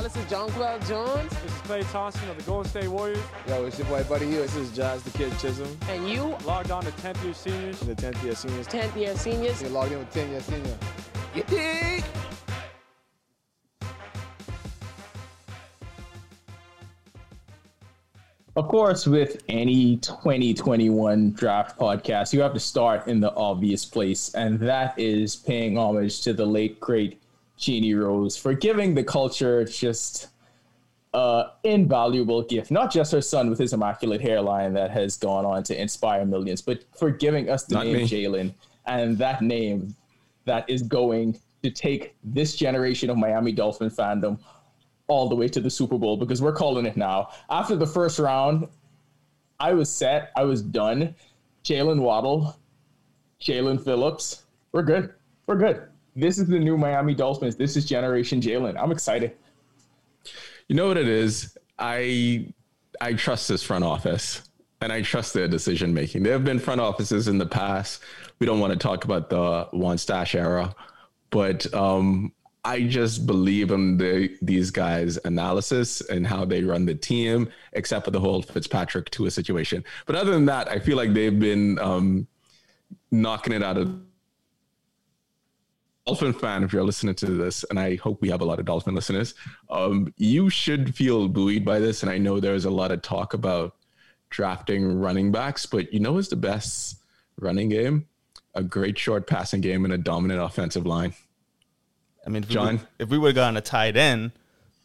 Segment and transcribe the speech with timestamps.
[0.00, 0.08] y'all.
[0.08, 1.30] This is Jonquel Jones.
[1.42, 3.22] This is Klay Thompson of the Golden State Warriors.
[3.48, 4.44] Yo, it's your boy Buddy Hield.
[4.44, 5.76] This is Jazz the Kid Chisholm.
[5.88, 6.36] And you?
[6.44, 7.80] Logged on to 10th year seniors.
[7.80, 8.66] The 10th year seniors.
[8.68, 9.62] 10th year seniors.
[9.62, 10.78] You're logged in with 10 year senior.
[11.34, 12.04] You dig?
[18.56, 24.34] Of course, with any 2021 draft podcast, you have to start in the obvious place,
[24.34, 27.20] and that is paying homage to the late, great
[27.60, 30.28] Jeannie Rose for giving the culture just
[31.12, 32.70] uh, invaluable gift.
[32.70, 36.62] Not just her son with his immaculate hairline that has gone on to inspire millions,
[36.62, 38.08] but for giving us the Not name me.
[38.08, 38.54] Jalen
[38.86, 39.94] and that name
[40.46, 44.38] that is going to take this generation of Miami Dolphin fandom
[45.06, 47.28] all the way to the Super Bowl because we're calling it now.
[47.50, 48.68] After the first round,
[49.58, 50.30] I was set.
[50.36, 51.14] I was done.
[51.64, 52.56] Jalen Waddle,
[53.42, 54.44] Jaelan Phillips.
[54.72, 55.12] We're good.
[55.46, 55.89] We're good.
[56.16, 57.56] This is the new Miami Dolphins.
[57.56, 58.80] This is Generation Jalen.
[58.80, 59.36] I'm excited.
[60.68, 61.56] You know what it is?
[61.78, 62.52] I
[63.00, 64.42] I trust this front office
[64.80, 66.22] and I trust their decision making.
[66.22, 68.02] There have been front offices in the past.
[68.38, 70.74] We don't want to talk about the one stash era,
[71.30, 72.32] but um,
[72.64, 78.04] I just believe in the, these guys' analysis and how they run the team, except
[78.04, 79.84] for the whole Fitzpatrick to a situation.
[80.06, 82.26] But other than that, I feel like they've been um,
[83.10, 84.00] knocking it out of
[86.10, 88.64] Dolphin fan, if you're listening to this, and I hope we have a lot of
[88.64, 89.34] Dolphin listeners,
[89.70, 92.02] um, you should feel buoyed by this.
[92.02, 93.76] And I know there's a lot of talk about
[94.28, 96.96] drafting running backs, but you know what's the best
[97.38, 98.06] running game?
[98.56, 101.14] A great short passing game and a dominant offensive line.
[102.26, 102.78] I mean, if John?
[102.78, 104.32] we if we would have gotten a tight end,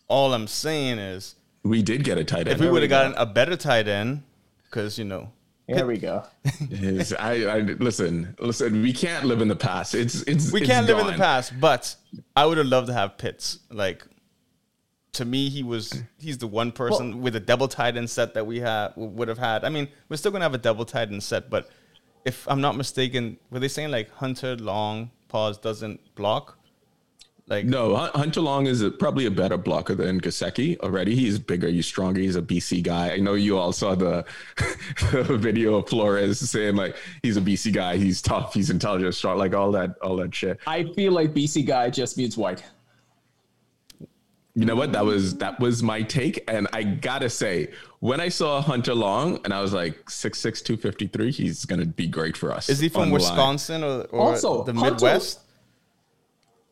[0.08, 2.50] all I'm saying is We did get a tight end.
[2.50, 4.22] if we would have gotten a better tight end,
[4.66, 5.31] because you know,
[5.68, 6.24] Here we go.
[6.70, 8.82] Is- I, I listen, listen.
[8.82, 9.96] We can't live in the past.
[9.96, 11.54] It's it's we it's can't live in the past.
[11.60, 11.96] But
[12.36, 13.60] I would have loved to have Pitts.
[13.72, 14.06] Like
[15.14, 18.46] to me, he was he's the one person with a double tight end set that
[18.46, 19.64] we have would have had.
[19.64, 21.70] I mean, we're still gonna have a double tight end set, but
[22.25, 26.59] if I'm not mistaken, were they saying like Hunter Long pause doesn't block?
[27.47, 31.16] Like No, Hunter Long is a, probably a better blocker than Gesicki already.
[31.16, 33.11] He's bigger, he's stronger, he's a BC guy.
[33.11, 34.25] I know you all saw the,
[35.11, 39.38] the video of Flores saying like he's a BC guy, he's tough, he's intelligent, strong,
[39.38, 40.59] like all that, all that shit.
[40.66, 42.63] I feel like BC guy just means white.
[44.57, 44.94] You know what?
[44.94, 49.38] That was that was my take, and I gotta say, when I saw Hunter Long,
[49.44, 52.69] and I was like 6'6", 253, he's gonna be great for us.
[52.69, 53.12] is he from.
[53.12, 55.41] Wisconsin or, or Also, the Hunter- Midwest?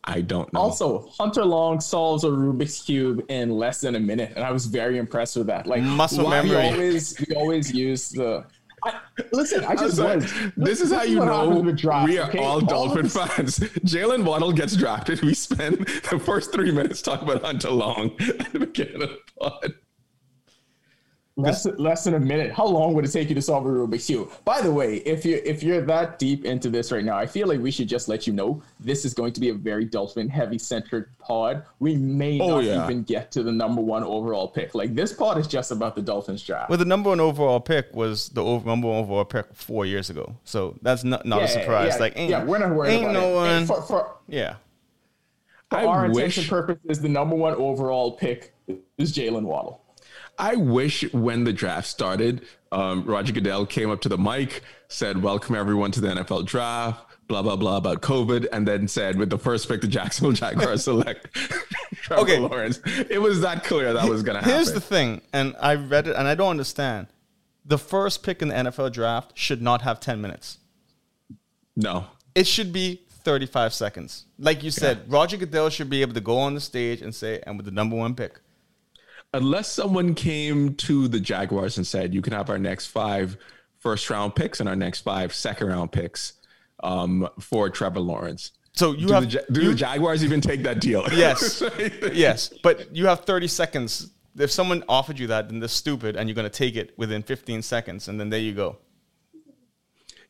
[0.05, 0.59] I don't know.
[0.59, 4.65] Also, Hunter Long solves a Rubik's cube in less than a minute, and I was
[4.65, 5.65] very impressed with that.
[5.65, 6.67] Like Muscle why we memory.
[6.73, 8.45] always we always use the.
[8.85, 8.99] I,
[9.31, 10.17] listen, I just sorry.
[10.17, 10.33] was.
[10.57, 12.39] This is how you know happens we are okay?
[12.39, 13.59] all Dolphin this- fans.
[13.85, 15.21] Jalen Waddle gets drafted.
[15.21, 15.77] We spend
[16.11, 19.73] the first three minutes talking about Hunter Long at the beginning of the pod.
[21.35, 22.51] Less, less than a minute.
[22.51, 24.29] How long would it take you to solve a Rubik's cube?
[24.45, 27.47] By the way, if you if you're that deep into this right now, I feel
[27.47, 30.29] like we should just let you know this is going to be a very dolphin
[30.29, 31.63] heavy centric pod.
[31.79, 32.83] We may Oh, not yeah.
[32.83, 34.75] even get to the number one overall pick.
[34.75, 36.69] Like this pod is just about the Dolphins draft.
[36.69, 40.11] Well, the number one overall pick was the over, number one overall pick four years
[40.11, 41.93] ago, so that's not not a surprise.
[41.95, 43.35] Yeah, like, ain't, yeah, we're not worried ain't about no it.
[43.35, 43.65] one.
[43.65, 44.57] For, for, yeah,
[45.71, 48.53] for I our wish- intention purposes, the number one overall pick
[48.99, 49.79] is Jalen Waddle.
[50.37, 55.21] I wish when the draft started, um, Roger Goodell came up to the mic, said,
[55.21, 59.29] Welcome everyone to the NFL draft, blah, blah, blah about COVID, and then said, With
[59.29, 61.33] the first pick, the Jacksonville Jaguars select
[61.95, 62.39] Trevor Okay.
[62.39, 62.79] Lawrence.
[63.09, 64.55] It was that clear that was going to happen.
[64.55, 67.07] here's the thing, and I read it, and I don't understand.
[67.65, 70.57] The first pick in the NFL draft should not have ten minutes.
[71.75, 72.05] no.
[72.35, 74.25] It should be thirty-five seconds.
[74.39, 77.41] Like you said, Roger Goodell should be able to go on the stage and say,
[77.45, 78.39] "And with the number one pick."
[79.33, 83.37] Unless someone came to the Jaguars and said, You can have our next five
[83.79, 86.33] first round picks and our next five second round picks
[86.83, 88.51] um, for Trevor Lawrence.
[88.73, 91.05] So you do have the, do you- the Jaguars even take that deal?
[91.13, 91.61] Yes.
[92.13, 94.11] yes, but you have 30 seconds.
[94.37, 97.21] If someone offered you that, then they're stupid, and you're going to take it within
[97.21, 98.77] 15 seconds, and then there you go.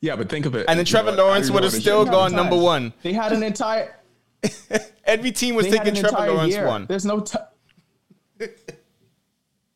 [0.02, 0.66] Yeah, but think of it.
[0.68, 2.92] And then Trevor know, Lawrence would have still gone number one.
[3.02, 3.98] They had an entire.
[5.06, 6.66] Every team was taking Trevor Lawrence year.
[6.66, 6.84] one.
[6.86, 7.20] There's no.
[7.20, 8.46] T-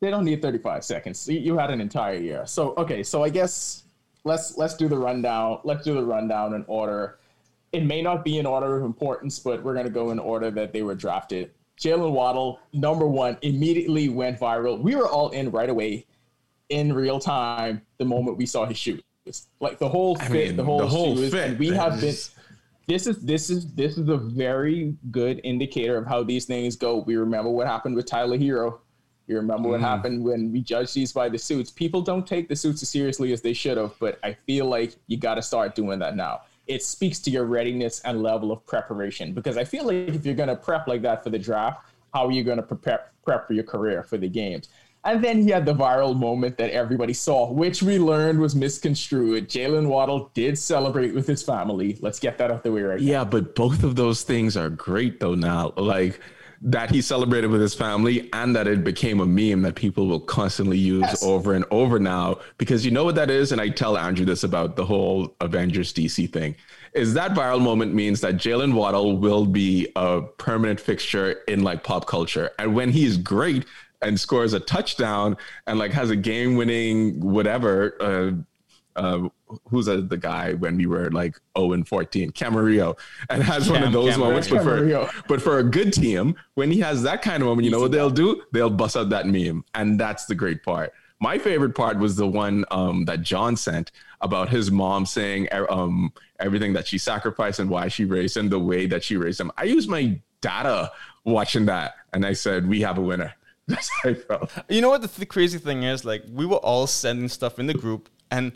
[0.01, 1.29] they don't need 35 seconds.
[1.29, 2.47] You- had an entire year.
[2.47, 3.03] So okay.
[3.03, 3.85] So I guess
[4.25, 5.61] let's let's do the rundown.
[5.65, 7.19] Let's do the rundown in order.
[7.73, 10.73] It may not be in order of importance, but we're gonna go in order that
[10.73, 11.51] they were drafted.
[11.79, 14.81] Jalen Waddle, number one, immediately went viral.
[14.81, 16.07] We were all in right away,
[16.71, 19.03] in real time, the moment we saw his shoes.
[19.61, 22.15] Like the whole fit, mean, the whole, the whole shoes, fit and we have been
[22.89, 26.97] this is this is this is a very good indicator of how these things go.
[26.99, 28.79] We remember what happened with Tyler Herro.
[29.29, 29.85] You remember what mm-hmm.
[29.85, 31.71] happened when we judged these by the suits.
[31.71, 34.97] People don't take the suits as seriously as they should have, but I feel like
[35.07, 36.41] you got to start doing that now.
[36.67, 40.35] It speaks to your readiness and level of preparation because I feel like if you're
[40.35, 43.47] going to prep like that for the draft, how are you going to prepare prep
[43.47, 44.71] for your career for the games?
[45.05, 49.49] And then he had the viral moment that everybody saw, which we learned was misconstrued.
[49.49, 51.99] Jalen Waddle did celebrate with his family.
[52.01, 53.07] Let's get that out the way right now.
[53.07, 55.73] Yeah, but both of those things are great though now.
[55.77, 56.21] Like
[56.61, 60.21] that he celebrated with his family and that it became a meme that people will
[60.21, 61.23] constantly use Yes.
[61.23, 62.39] over and over now.
[62.59, 63.53] Because you know what that is?
[63.53, 66.57] And I tell Andrew this about the whole Avengers DC thing.
[66.95, 71.85] Is that viral moment means that Jalen Waddle will be a permanent fixture in like
[71.85, 72.51] pop culture.
[72.59, 73.65] And when he's great
[74.03, 78.31] and scores a touchdown and like has a game winning whatever uh
[78.99, 79.29] uh,
[79.69, 82.99] who's a, the guy when we were like 0 and 14, Camarillo,
[83.31, 84.19] and has one of those Camarillo.
[84.19, 84.49] moments.
[84.49, 87.71] But for, but for a good team, when he has that kind of moment, you
[87.71, 88.43] know what they'll do?
[88.53, 89.65] They'll bust out that meme.
[89.75, 90.93] And that's the great part.
[91.21, 93.91] My favorite part was the one um, that John sent
[94.21, 98.49] about his mom saying er- um, everything that she sacrificed and why she raised him
[98.49, 99.51] the way that she raised him.
[99.57, 100.93] I used my data
[101.25, 103.35] watching that and I said, we have a winner.
[103.69, 104.51] That's how I felt.
[104.69, 106.05] You know what the th- crazy thing is?
[106.05, 108.53] Like we were all sending stuff in the group, and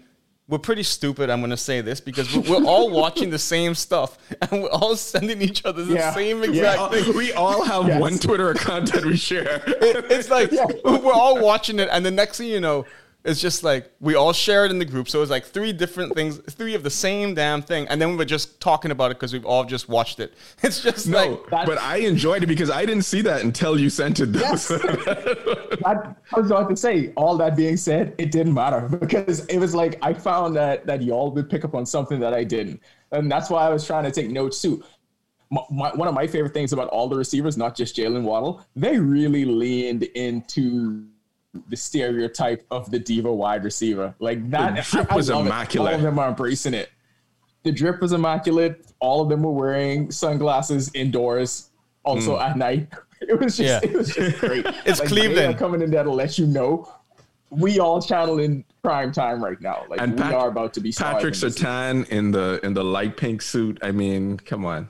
[0.52, 1.30] we're pretty stupid.
[1.30, 4.94] I'm gonna say this because we're, we're all watching the same stuff, and we're all
[4.96, 6.12] sending each other the Yeah.
[6.12, 6.50] same Yeah.
[6.50, 7.16] exact uh, thing.
[7.16, 7.98] We all have Yes.
[7.98, 9.62] one Twitter account that we share.
[9.66, 10.52] It- it's like
[10.84, 12.84] we're all watching it, and the next thing you know,
[13.24, 15.08] it's just like we all share it in the group.
[15.08, 18.10] So it was like three different things, three of the same damn thing, and then
[18.10, 20.34] we were just talking about it because we've all just watched it.
[20.62, 23.90] It's just No, like but I enjoyed it because I didn't see that until you
[23.90, 24.30] sent it.
[24.30, 24.70] Yes.
[25.84, 29.58] I, I was about to say, all that being said, it didn't matter because it
[29.58, 32.80] was like I found that that y'all would pick up on something that I didn't,
[33.12, 34.82] and that's why I was trying to take notes too.
[35.50, 38.64] My, my, one of my favorite things about all the receivers, not just Jalen Waddle,
[38.74, 41.04] they really leaned into
[41.68, 44.14] the stereotype of the diva wide receiver.
[44.18, 45.48] Like that, The drip I- I was love it.
[45.48, 45.92] immaculate.
[45.92, 46.90] All of them are embracing it.
[47.62, 48.86] The drip was immaculate.
[49.00, 51.70] All of them were wearing sunglasses indoors,
[52.04, 52.42] also hmm.
[52.42, 52.88] at night.
[53.22, 53.78] It was just, Yeah.
[53.88, 54.66] it was just great.
[54.84, 55.56] It's Like, Cleveland.
[55.56, 56.92] coming in there to let you know
[57.50, 59.84] we all channeling prime time right now.
[59.88, 63.16] Like And we Pat- are about to be Patrick Surtain in the in the light
[63.16, 63.78] pink suit.
[63.80, 64.88] I mean, come on.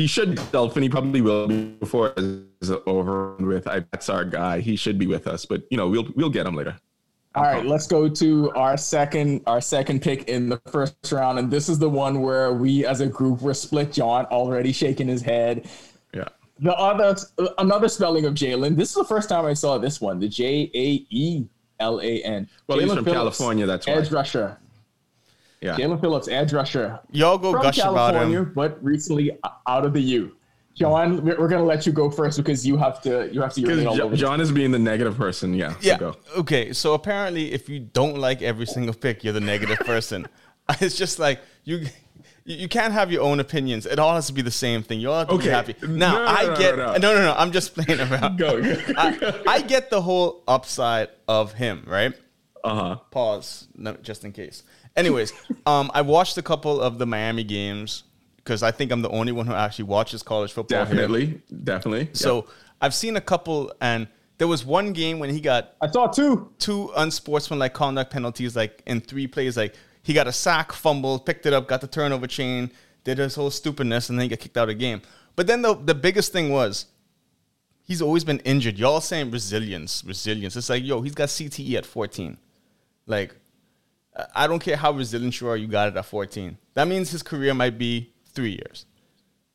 [0.00, 0.82] He should be Dolphin.
[0.82, 3.68] He probably will be before it's over with.
[3.68, 4.60] I, that's our guy.
[4.60, 6.74] He should be with us, but you know we'll we'll get him later.
[7.34, 11.50] All right, let's go to our second our second pick in the first round, and
[11.50, 13.92] this is the one where we as a group were split.
[13.92, 15.68] John already shaking his head.
[16.14, 16.28] Yeah.
[16.60, 17.14] The other
[17.58, 18.76] another spelling of Jalen.
[18.76, 20.18] This is the first time I saw this one.
[20.18, 21.44] The J A E
[21.78, 22.48] L A N.
[22.68, 23.92] Well, he's from Phillips, California, that's why.
[23.92, 24.56] edge rusher.
[25.60, 25.76] Yeah.
[25.76, 26.98] Jaelan Phillips, edge rusher.
[27.10, 28.52] y'all go from gush about California, him.
[28.54, 30.32] but recently out of the U.
[30.74, 33.60] John, we're, we're gonna let you go first because you have to you have to
[33.60, 34.16] urinate all Because over.
[34.16, 35.52] John is being the negative person.
[35.52, 35.72] Yeah.
[35.72, 35.98] so Yeah.
[35.98, 36.16] go.
[36.38, 36.72] Okay.
[36.72, 40.26] So apparently, if you don't like every single pick, you're the negative person.
[40.80, 41.86] It's just like you.
[42.44, 43.86] You can't have your own opinions.
[43.86, 44.98] It all has to be the same thing.
[45.00, 45.44] You all have to Okay.
[45.46, 45.74] be happy.
[45.86, 47.14] Now, No, no, I no, get no, no, no.
[47.14, 48.38] no, no, I'm just playing around.
[48.38, 48.60] Go.
[48.96, 52.14] I, I get the whole upside of him, right?
[52.64, 52.96] Uh huh.
[53.10, 54.62] Pause, no, just in case.
[54.96, 55.32] Anyways,
[55.66, 58.04] um, I watched a couple of the Miami games
[58.36, 60.84] because I think I'm the only one who actually watches college football.
[60.84, 60.94] here.
[60.94, 61.40] Definitely.
[61.64, 62.10] Definitely.
[62.12, 62.46] So
[62.80, 66.50] I've seen a couple, and there was one game when he got I saw two.
[66.58, 69.56] two unsportsmanlike conduct penalties, like in three plays.
[69.56, 72.70] Like he got a sack, fumble, picked it up, got the turnover chain,
[73.04, 75.02] did his whole stupidness, and then he got kicked out of the game.
[75.36, 76.86] But then the the biggest thing was
[77.82, 78.78] he's always been injured.
[78.78, 80.56] Y'all saying resilience, resilience.
[80.56, 82.38] It's like yo, he's got CTE at 14.
[83.06, 83.36] Like
[84.34, 86.56] I- don't care how resilient you are, you got it at 14.
[86.74, 88.86] That means his career might be three years.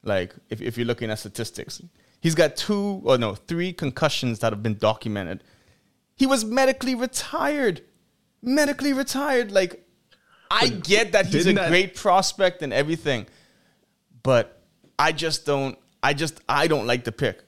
[0.03, 1.81] Like if, if you're looking at statistics,
[2.21, 5.43] he's got two or no three concussions that have been documented.
[6.15, 7.81] He was medically retired,
[8.41, 9.51] medically retired.
[9.51, 9.83] Like
[10.51, 13.25] I get that he's a that- great prospect and everything,
[14.23, 14.61] but
[14.99, 15.77] I just don't.
[16.03, 17.43] I just I don't like the pick.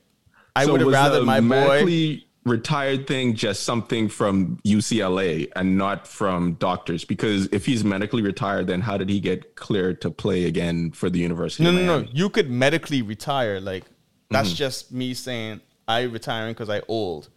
[0.56, 2.24] I So would have rather the my boy.
[2.48, 7.06] Retired thing just something from UCLA and not from doctors?
[7.06, 11.10] Because if he's medically retired, then how did he get cleared to play again for
[11.10, 11.64] the University?
[11.64, 12.08] No, no, no.
[12.12, 13.60] You could medically retire.
[13.60, 13.84] Like
[14.30, 14.56] that's Mm-hmm.
[14.56, 17.30] just me saying I retiring because I old.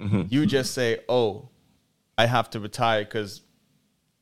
[0.00, 0.22] Mm-hmm.
[0.28, 1.48] You just say, oh,
[2.18, 3.42] I have to retire because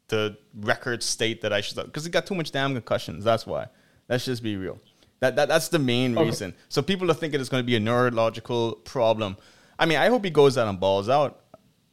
[0.09, 1.77] the records state that I should.
[1.77, 3.25] Because he got too much damn concussions.
[3.25, 3.67] That's why.
[4.09, 4.79] Let's just be real.
[5.21, 6.53] That, that that's the main reason.
[6.69, 9.37] So people are thinking it's going to be a neurological problem.
[9.79, 11.41] I mean, I hope he goes out and balls out.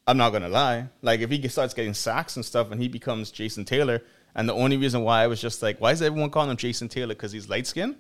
[0.08, 0.88] I'm not gonna lie.
[1.02, 4.02] Like if he starts getting sacks and stuff, and he becomes Jason Taylor,
[4.36, 6.88] and the only reason why I was just like, why is everyone calling him Jason
[6.90, 7.14] Taylor?
[7.16, 7.96] Because he's light skinned.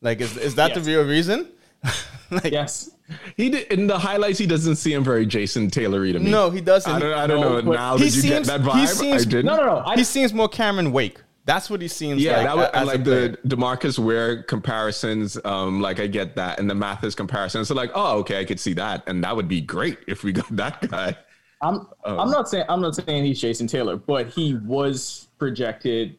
[0.00, 0.84] Like, is is that Yes.
[0.84, 1.48] the real reason?
[2.30, 2.90] like, Yes.
[3.36, 4.38] He did, in the highlights.
[4.38, 6.30] He doesn't seem very Jason Taylory to me.
[6.30, 6.90] No, he doesn't.
[6.92, 7.12] I don't.
[7.14, 7.72] I don't No, know.
[7.72, 8.86] Now he did you seems- get that he vibe?
[8.88, 9.46] seems- I didn't.
[9.46, 9.82] No, no, no.
[9.86, 11.22] I, he seems more Cameron Wake.
[11.48, 12.44] That's what he seems Yeah, like.
[12.46, 15.38] that was, a- and as like the Demarcus Ware comparisons.
[15.46, 17.68] Um, like I get that, and the Mathis comparisons.
[17.68, 20.32] So like, oh, okay, I could see that, and that would be great if we
[20.32, 21.16] got that guy.
[21.62, 22.18] I'm Oh.
[22.18, 26.18] I'm not saying I'm not saying he's Jason Taylor, but he was projected.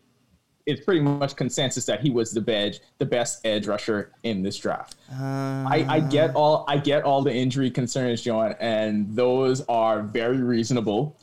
[0.66, 4.58] It's pretty much consensus that he was the best the best edge rusher in this
[4.58, 4.96] draft.
[5.14, 10.42] I, I get all I get all the injury concerns, John, and those are very
[10.42, 11.16] reasonable.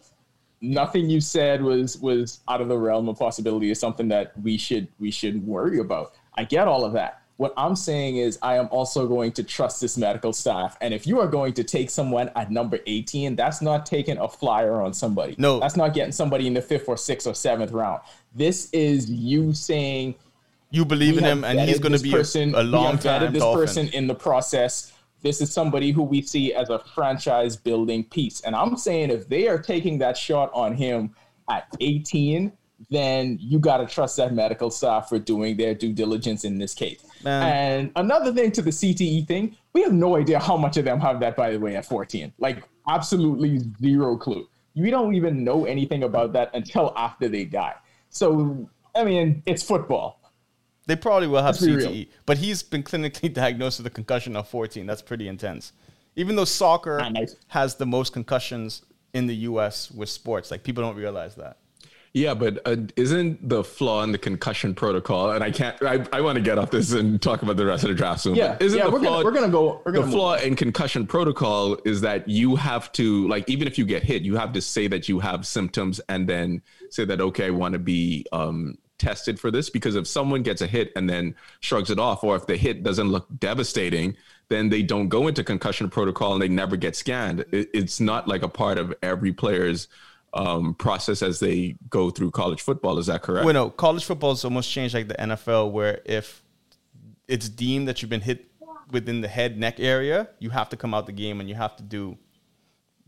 [0.61, 3.71] Nothing you said was was out of the realm of possibility.
[3.71, 6.15] Is something that we should we should worry about.
[6.35, 7.23] I get all of that.
[7.37, 10.79] What I'm saying is, I am also going to trust this medical staff.
[10.81, 14.27] And if you are going to take someone at number 18, that's not taking a
[14.27, 15.35] flyer on somebody.
[15.37, 15.61] No.
[15.61, 18.01] that's not getting somebody in the fifth or sixth or seventh round.
[18.35, 20.15] This is you saying
[20.71, 23.67] you believe in him, and he's going to be person, a, long time this Dolphin.
[23.67, 24.93] person in the process.
[25.23, 28.41] This is somebody who we see as a franchise building piece.
[28.43, 31.15] And I'm saying if they are taking that shot on him
[31.51, 32.53] at 18,
[32.91, 36.75] then you got to trust that medical staff for doing their due diligence in this
[36.75, 37.05] case.
[37.25, 37.43] Man.
[37.43, 41.01] And another thing to the CTE thing, we have no idea how much of them
[41.01, 42.33] have that, by the way, at 14.
[42.39, 44.47] Like, absolutely zero clue.
[44.75, 47.75] We don't even know anything about that until after they die.
[48.11, 50.21] So, I mean, it's football.
[50.87, 51.89] They probably will have Let's real.
[51.91, 54.87] CTE, but he's been clinically diagnosed with a concussion of 14.
[54.87, 55.73] That's pretty intense.
[56.15, 57.37] Even though soccer Ah, nice.
[57.49, 59.91] has the most concussions in the U.S.
[59.91, 61.59] with sports, like people don't realize that.
[62.15, 65.33] Yeah, but uh, isn't the flaw in the concussion protocol?
[65.33, 65.77] And I can't.
[65.83, 68.23] I, I want to get off this and talk about the rest of the draft
[68.23, 68.37] soon.
[68.37, 69.23] Yeah, isn't yeah, the we're flaw?
[69.23, 69.83] gonna we're gonna go.
[69.85, 73.77] We're the gonna flaw in concussion protocol is that you have to like even if
[73.77, 77.21] you get hit you have to say that you have symptoms and then say that
[77.21, 80.91] okay i want to be um, tested for this because if someone gets a hit
[80.97, 84.17] and then shrugs it off or if the hit doesn't look devastating
[84.49, 88.43] then they don't go into concussion protocol and they never get scanned it's not like
[88.43, 89.89] a part of every player's
[90.37, 94.33] um, process as they go through college football is that correct Well, no, college football
[94.33, 96.43] is almost changed like the NFL, where if
[97.27, 98.47] it's deemed that you've been hit
[98.91, 101.75] within the head neck area, you have to come out the game and you have
[101.77, 102.19] to do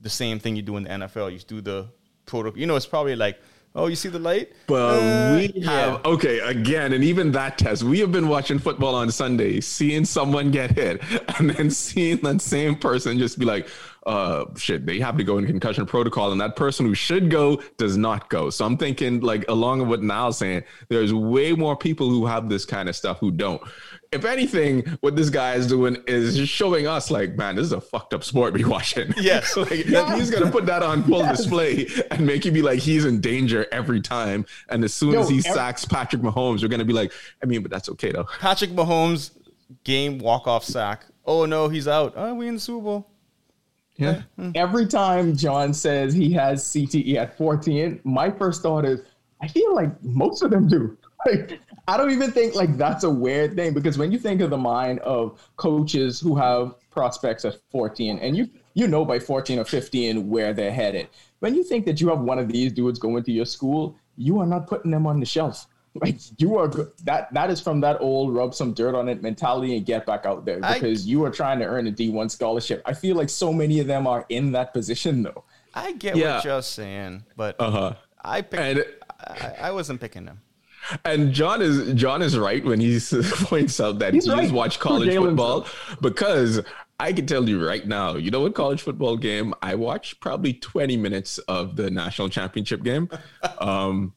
[0.01, 1.33] the same thing you do in the NFL.
[1.33, 1.89] You do the
[2.25, 2.59] protocol.
[2.59, 3.39] You know, it's probably like,
[3.75, 4.53] oh, you see the light?
[4.67, 7.83] But Uh, we have okay again, and even that test.
[7.83, 11.03] We have been watching football on Sunday, seeing someone get hit,
[11.39, 13.69] and then seeing that same person just be like,
[14.07, 17.61] "Uh, shit, they have to go in concussion protocol," and that person who should go
[17.77, 18.51] does not go.
[18.51, 22.49] So I'm thinking, like, along with what Niall's saying, there's way more people who have
[22.49, 23.63] this kind of stuff who don't.
[24.11, 27.81] If anything, what this guy is doing is showing us, like, man, this is a
[27.81, 29.13] fucked up sport we watching.
[29.19, 29.57] Yes.
[29.57, 33.21] like, he's gonna put that on full display and make you be like he's in
[33.21, 34.47] danger every time.
[34.71, 37.13] And as soon Yo, as he ev- sacks Patrick Mahomes, you're gonna be like,
[37.43, 38.25] I mean, but that's okay though.
[38.41, 39.33] Patrick Mahomes
[39.85, 41.05] game walk off sack.
[41.27, 42.15] Oh no, he's out.
[42.17, 43.11] Oh, we in the Super Bowl.
[43.97, 44.11] Yeah.
[44.11, 44.51] Eh, hmm.
[44.55, 49.01] every time John says he has CTE at 14, my first thought is,
[49.43, 50.97] I feel like most of them do.
[51.27, 54.51] Like, I don't even think like that's a weird thing because when you think of
[54.51, 59.59] the mind of coaches who have prospects at 14, and you you know by 14
[59.59, 61.09] or 15 where they're headed.
[61.41, 64.39] When you think that you have one of these dudes going to your school, you
[64.39, 65.67] are not putting them on the shelf.
[65.95, 69.21] Like you are go- that that is from that old rub some dirt on it
[69.23, 72.31] mentality and get back out there I- because you are trying to earn a D1
[72.31, 72.83] scholarship.
[72.85, 75.43] I feel like so many of them are in that position though.
[75.75, 76.37] I get Yeah.
[76.37, 77.93] what you're saying, but Uh huh.
[78.23, 78.63] I picked.
[78.63, 78.85] And
[79.19, 80.41] I, I wasn't picking him.
[81.05, 84.51] And John is John is right when he points out that He's he's, right.
[84.51, 85.67] watched college football
[86.01, 86.61] because
[87.01, 90.55] I can tell you right now, you know what college football game I watched probably
[90.55, 93.09] 20 minutes of the national championship game.
[93.59, 94.15] Um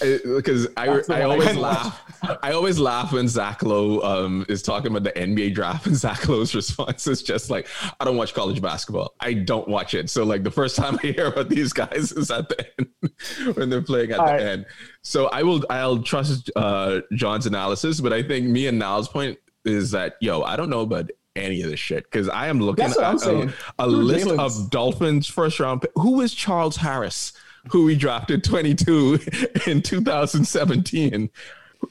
[0.00, 2.38] because I, I always laugh.
[2.42, 6.28] I always laugh when Zach Lowe um, is talking about the NBA draft, and Zach
[6.28, 7.68] Lowe's response is just like,
[8.00, 9.14] "I don't watch college basketball.
[9.20, 12.30] I don't watch it." So like the first time I hear about these guys is
[12.30, 14.42] at the end when they're playing at All the right.
[14.42, 14.66] end.
[15.02, 19.38] So I will I'll trust uh, John's analysis, but I think me and Niall's point
[19.64, 22.84] is that yo, I don't know about any of this shit because I am looking
[22.84, 25.82] at a, a list Jalen's- of Dolphins first round.
[25.82, 25.90] pick.
[25.96, 27.32] Who is Charles Harris?
[27.70, 29.18] Who we drafted 22
[29.66, 31.30] in 2017.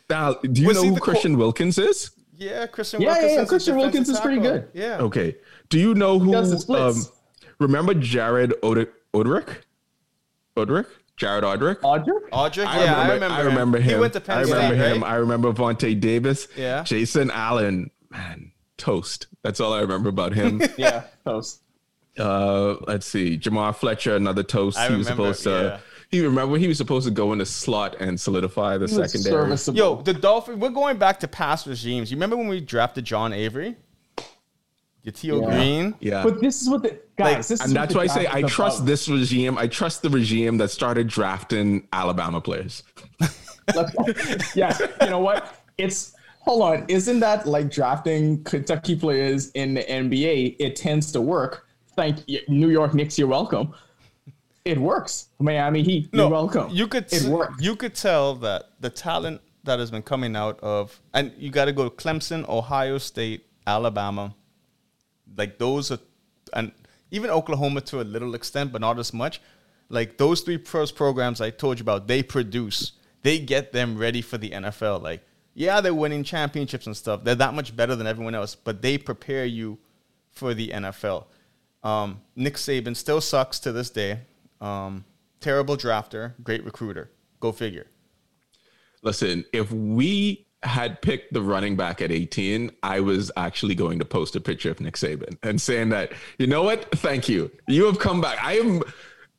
[0.10, 2.12] Now, do you Was know who the co- Christian Wilkins is?
[2.38, 3.02] Yeah, Christian.
[3.02, 4.68] Yeah, yeah, yeah, Christian defensive Wilkins is pretty good.
[4.74, 4.98] Yeah.
[5.00, 5.38] Okay.
[5.70, 6.32] Do you know who?
[6.32, 7.08] does the splits.
[7.08, 7.14] Um,
[7.60, 9.58] remember Jared Od- Oderick?
[10.58, 10.88] Oderick?
[11.18, 11.78] Jared Oderick?
[11.84, 12.14] Audrey?
[12.34, 12.66] Audric.
[12.66, 13.36] I yeah, remember, I remember.
[13.36, 13.90] I remember him.
[13.94, 15.04] He went to Penn I remember State, him.
[15.04, 15.12] right?
[15.12, 16.48] I remember Vontae Davis.
[16.58, 16.84] Yeah.
[16.84, 17.92] Jason Allen.
[18.10, 19.28] Man, toast.
[19.44, 20.62] That's all I remember about him.
[20.78, 21.62] Yeah, toast.
[22.20, 23.38] Uh, let's see.
[23.38, 24.78] Jamar Fletcher, another toast.
[24.78, 25.50] I he was remember, supposed to.
[25.50, 25.80] yeah.
[26.10, 29.56] He remember he was supposed to go in the slot and solidify the secondary.
[29.78, 30.58] Yo, the Dolphins.
[30.60, 32.12] We're going back to past regimes.
[32.12, 33.78] You remember when we drafted John Avery,
[35.06, 35.56] Yatil Yeah.
[35.56, 35.96] Green?
[36.02, 36.24] Yeah.
[36.24, 37.48] But this is what the guys.
[37.48, 38.88] this and what that's why I say I trust about.
[38.88, 39.58] this regime.
[39.58, 42.84] I trust the regime that started drafting Alabama players.
[44.56, 45.56] Yeah, you know what?
[45.78, 46.86] It's hold on.
[46.90, 50.58] Isn't that like drafting Kentucky players in the NBA?
[50.60, 51.68] It tends to work.
[52.02, 53.20] Thank New York Knicks.
[53.20, 53.76] You're welcome.
[54.66, 55.28] It works.
[55.38, 56.10] Miami Heat.
[56.12, 56.70] You're welcome.
[56.72, 57.62] You could It works.
[57.62, 61.66] you could tell that the talent that has been coming out of and you got
[61.66, 64.34] to go to Clemson, Ohio State, Alabama.
[65.38, 66.00] Like those are
[66.54, 66.72] and
[67.12, 69.40] even Oklahoma to a little extent, but not as much.
[69.90, 72.94] Like those three first programs I told you about, they produce.
[73.22, 75.04] They get them ready for the NFL.
[75.04, 77.24] Like yeah, they're winning championships and stuff.
[77.24, 79.78] They're that much better than everyone else, but they prepare you
[80.32, 81.26] for the NFL.
[81.84, 84.20] Um, Nick Saban still sucks to this day.
[84.60, 85.06] Um,
[85.40, 87.10] terrible drafter, great recruiter.
[87.40, 87.88] Go figure.
[89.02, 94.06] Listen, if we had picked the running back at 18, I was actually going to
[94.06, 96.90] post a picture of Nick Saban and saying that, you know what?
[97.00, 97.50] Thank you.
[97.68, 98.38] You have come back.
[98.44, 98.84] I am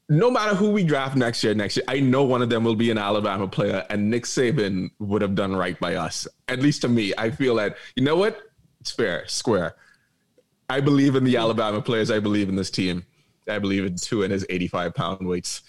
[0.08, 2.74] no matter who we draft next year, next year, I know one of them will
[2.74, 6.28] be an Alabama player, and Nick Saban would have done right by us.
[6.48, 8.38] At least to me, I feel that you know what?
[8.80, 9.76] It's fair, square.
[10.72, 12.10] I believe in the Alabama players.
[12.10, 13.04] I believe in this team.
[13.46, 15.60] I believe in Tua and his 85 pound weights.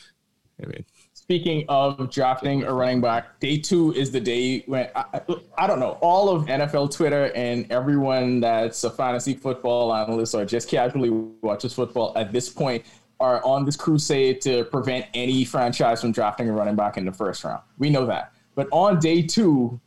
[0.63, 5.21] I mean, Speaking of drafting a running back, day two is the day when I,
[5.57, 10.45] I- don't know all of NFL Twitter and everyone that's a fantasy football analyst or
[10.45, 12.85] just casually watches football at this point
[13.19, 17.11] are on this crusade to prevent any franchise from drafting a running back in the
[17.11, 17.61] first round.
[17.77, 19.79] We know that, but on day two,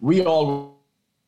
[0.00, 0.73] we all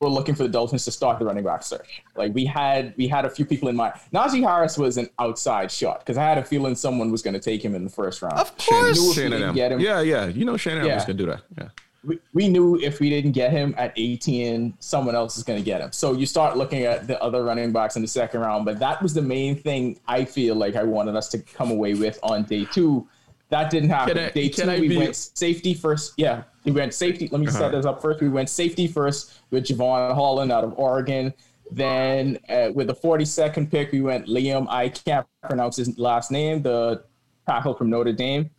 [0.01, 2.03] were looking for the Dolphins to start the running back search.
[2.17, 3.95] Like we had, we had a few people in mind.
[4.13, 7.41] Najee Harris was an outside shot because I had a feeling someone was going to
[7.41, 8.35] take him in the first round.
[8.39, 8.99] Of Shannon, course.
[8.99, 9.55] knew if we Shannon didn't M.
[9.55, 10.27] get him- Yeah, yeah.
[10.27, 10.95] You know Shannon M Yeah.
[10.97, 11.41] was gonna do that.
[11.59, 11.69] Yeah.
[12.05, 15.65] we, we knew if we didn't get him at 18, someone else is going to
[15.65, 15.91] get him.
[15.93, 18.65] So you start looking at the other running backs in the second round.
[18.67, 21.95] But that was the main thing I feel like I wanted us to come away
[21.95, 23.09] with on day two.
[23.49, 24.15] That didn't happen.
[24.15, 26.15] Can I- day can two, I we be- went safety first.
[26.17, 27.29] Yeah, we went safety.
[27.31, 28.21] Let me set this up first.
[28.21, 31.33] We went safety first with Jevon Holland out of Oregon.
[31.71, 34.67] Then uh, with the 42nd pick, we went Liam.
[34.69, 36.63] I can't pronounce his last name.
[36.63, 37.05] The
[37.47, 38.51] tackle from Notre Dame.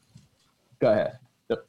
[0.79, 1.17] Go ahead.
[1.49, 1.61] The-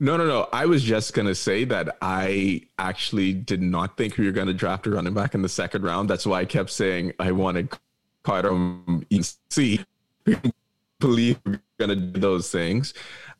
[0.00, 0.48] No, no, no.
[0.52, 4.86] I was just gonna say that I actually did not think we were gonna draft
[4.86, 6.08] a running back in the second round.
[6.08, 7.70] That's why I kept saying I wanted
[8.22, 8.52] Carter
[9.10, 9.80] EC.
[11.00, 11.38] Believe
[11.78, 12.94] we're gonna do those things.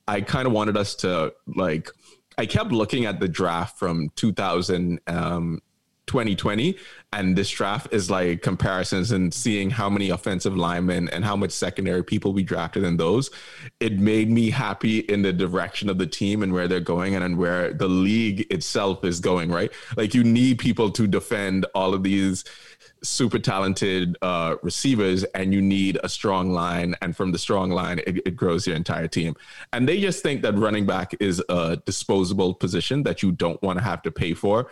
[0.07, 1.91] I kind of wanted us to like.
[2.37, 5.61] I kept looking at the draft from 2000, um,
[6.07, 6.77] 2020,
[7.13, 11.51] and this draft is like comparisons and seeing how many offensive linemen and how much
[11.51, 13.31] secondary people we drafted in those.
[13.81, 17.25] It made me happy in the direction of the team and where they're going and,
[17.25, 19.73] and where the league itself is going, right?
[19.97, 22.45] Like you need people to defend all of these
[23.03, 27.99] super talented uh, receivers and you need a strong line and from the strong line
[28.07, 29.35] it, it grows your entire team
[29.73, 33.79] and they just think that running back is a disposable position that you don't want
[33.79, 34.71] to have to pay for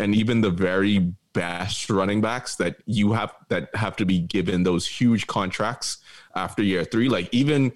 [0.00, 4.62] and even the very best running backs that you have that have to be given
[4.62, 5.98] those huge contracts
[6.34, 7.72] after year three like even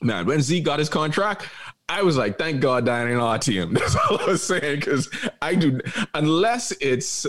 [0.00, 1.48] man, when Zeke got his contract,
[1.88, 3.74] I was like, thank God that ain't our team.
[3.74, 4.80] That's all I was saying.
[4.82, 5.10] Cause
[5.40, 5.80] I do,
[6.14, 7.26] unless it's,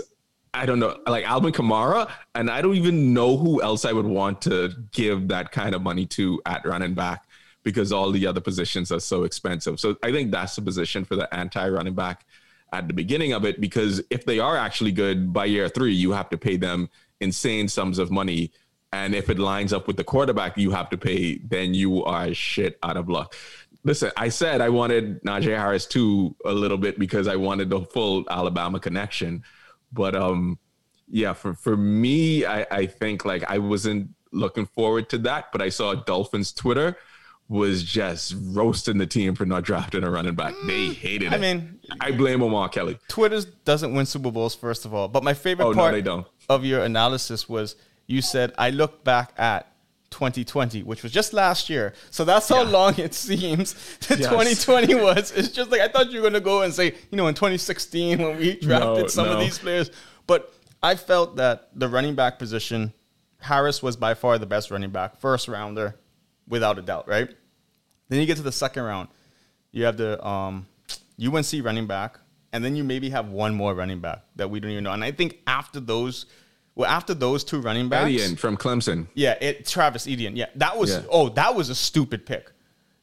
[0.52, 4.06] I don't know, like Alvin Kamara, and I don't even know who else I would
[4.06, 7.24] want to give that kind of money to at running back
[7.62, 9.78] because all the other positions are so expensive.
[9.78, 12.24] So I think that's the position for the anti running back
[12.72, 16.12] at the beginning of it because if they are actually good by year three, you
[16.12, 16.88] have to pay them
[17.20, 18.50] insane sums of money.
[18.92, 22.34] And if it lines up with the quarterback you have to pay, then you are
[22.34, 23.34] shit out of luck.
[23.84, 27.80] Listen, I said I wanted Najee Harris too a little bit because I wanted the
[27.80, 29.44] full Alabama connection.
[29.92, 30.58] But um,
[31.08, 35.60] yeah, for, for me, I, I think like I wasn't looking forward to that, but
[35.60, 36.96] I saw Dolphins Twitter
[37.48, 40.54] was just roasting the team for not drafting a running back.
[40.68, 41.34] They hated it.
[41.34, 42.96] I mean, I blame Omar Kelly.
[43.08, 45.08] Twitter doesn't win Super Bowls, first of all.
[45.08, 46.26] But my favorite Oh, no, part don't.
[46.48, 47.74] of your analysis was
[48.06, 49.69] you said, I look back at
[50.10, 51.94] 2020, which was just last year.
[52.10, 52.70] So that's how Yeah.
[52.70, 53.74] long it seems
[54.08, 54.28] that Yes.
[54.30, 55.30] 2020 was.
[55.32, 57.34] It's just like I thought you were going to go and say, you know, in
[57.34, 59.90] 2016 when we drafted No, some of these players.
[60.26, 62.92] But I felt that the running back position,
[63.38, 65.96] Harris was by far the best running back, first rounder,
[66.48, 67.28] without a doubt, right?
[68.08, 69.08] Then you get to the second round.
[69.72, 70.66] You have the um,
[71.24, 72.18] UNC running back,
[72.52, 74.92] and then you maybe have one more running back that we don't even know.
[74.92, 76.26] And I think after those,
[76.80, 79.06] well, after those two running backs, Ian from Clemson.
[79.14, 80.36] yeah, it Travis Etienne.
[80.36, 81.02] Yeah, that was Yeah.
[81.10, 82.50] oh, that was a stupid pick.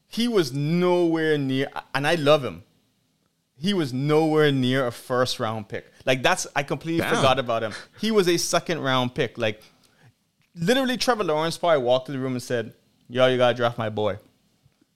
[0.10, 2.64] he was nowhere near, and I love him.
[3.60, 5.86] He was nowhere near a first round pick.
[6.06, 7.16] Like that's I completely Damn.
[7.16, 7.74] forgot about him.
[8.00, 9.38] He was a second round pick.
[9.38, 9.62] Like
[10.56, 12.74] literally, Trevor Lawrence probably walked to the room and said,
[13.10, 14.18] "Yo, you gotta draft my boy."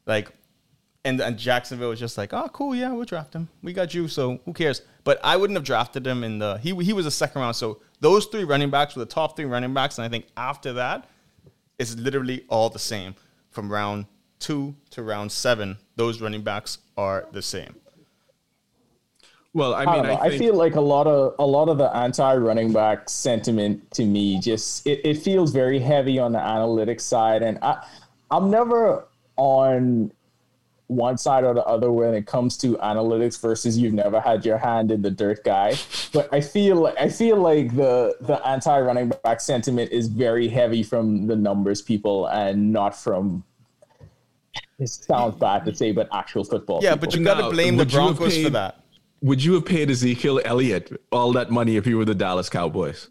[0.05, 0.31] Like,
[1.03, 3.49] and and Jacksonville was just like, "Oh, cool, yeah, we'll draft him.
[3.63, 6.75] We got you, so who cares?" But I wouldn't have drafted him in the he
[6.83, 7.55] he was a second round.
[7.55, 10.73] So those three running backs were the top three running backs, and I think after
[10.73, 11.09] that,
[11.79, 13.15] it's literally all the same
[13.49, 14.05] from round
[14.39, 15.77] two to round seven.
[15.95, 17.75] Those running backs are the same.
[19.53, 20.05] Well, I I, mean, don't.
[20.05, 23.91] I, I, think, feel like a lot of a lot of the anti-running back sentiment
[23.91, 27.85] to me just it, it feels very heavy on the analytics side, and I
[28.29, 30.11] I'm never on
[30.91, 34.57] one side or the other when it comes to analytics versus you've never had your
[34.57, 35.73] hand in the dirt guy.
[36.11, 41.27] But I feel I feel like the the anti-running back sentiment is very heavy from
[41.27, 43.43] the numbers people and not from.
[44.79, 46.81] It sounds bad to say, but actual football.
[46.83, 47.07] Yeah, people.
[47.07, 48.83] but you got to Now, blame the would you have Broncos for paid- that.
[49.21, 53.07] would you have paid Ezekiel Elliott all that money if you were the Dallas Cowboys?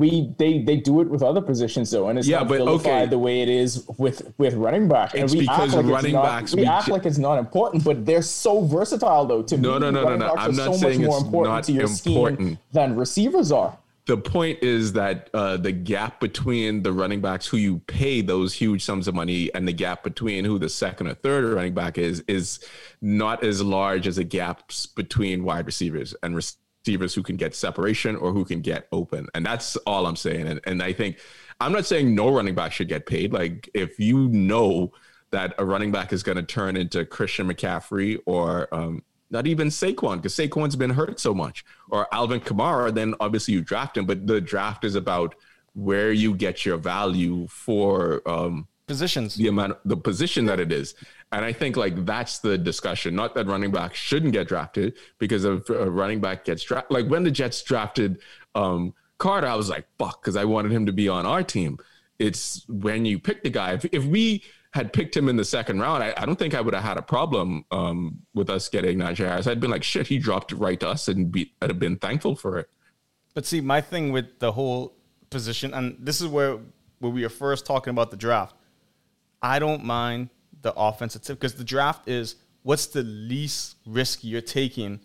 [0.00, 3.06] We they they do it with other positions though, and it's Yeah, not but okay.
[3.06, 5.14] the way it is with with running back.
[5.14, 7.18] And It's we because act like running it's not, backs we be- act like it's
[7.18, 9.42] not important, but they're so versatile though.
[9.42, 10.34] To No, me, no, no, no, no.
[10.36, 12.58] I'm not so saying much more it's important not to your important.
[12.72, 13.76] than receivers are.
[14.06, 18.54] The point is that uh, the gap between the running backs who you pay those
[18.54, 21.98] huge sums of money and the gap between who the second or third running back
[21.98, 22.58] is is
[23.02, 28.16] not as large as the gaps between wide receivers and receivers who can get separation
[28.16, 29.28] or who can get open.
[29.34, 30.48] And that's all I'm saying.
[30.48, 31.18] And, and I think
[31.60, 33.32] I'm not saying no running back should get paid.
[33.32, 34.92] Like if you know
[35.30, 39.68] that a running back is going to turn into Christian McCaffrey or um, not even
[39.68, 44.06] Saquon, because Saquon's been hurt so much, or Alvin Kamara, then obviously you draft him.
[44.06, 45.34] But the draft is about
[45.74, 49.36] where you get your value for um, Positions.
[49.36, 50.94] the amount, the position that it is.
[51.30, 53.14] And I think like that's the discussion.
[53.14, 57.06] Not that running back shouldn't get drafted because if a running back gets drafted, like
[57.06, 58.18] when the Jets drafted
[58.56, 61.78] um, Carter, I was like, fuck, because I wanted him to be on our team.
[62.18, 63.74] It's when you pick the guy.
[63.74, 66.60] If, if we had picked him in the second round, I, I don't think I
[66.60, 69.46] would have had a problem um, with us getting Najee Harris.
[69.46, 72.34] I'd been like, shit, he dropped right to us and be, I'd have been thankful
[72.34, 72.68] for it.
[73.34, 74.96] But see, my thing with the whole
[75.30, 76.58] position, and this is where
[77.00, 78.54] where we were first talking about the draft.
[79.42, 80.30] I don't mind
[80.62, 85.00] the offensive tip because the draft is what's the least risk you're taking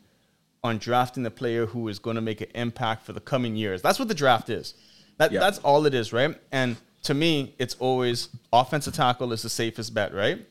[0.64, 3.82] on drafting the player who is going to make an impact for the coming years.
[3.82, 4.74] That's what the draft is.
[5.18, 5.40] That Yeah.
[5.40, 6.40] that's all it is, right?
[6.52, 10.46] And to me, it's always offensive tackle is the safest bet, right?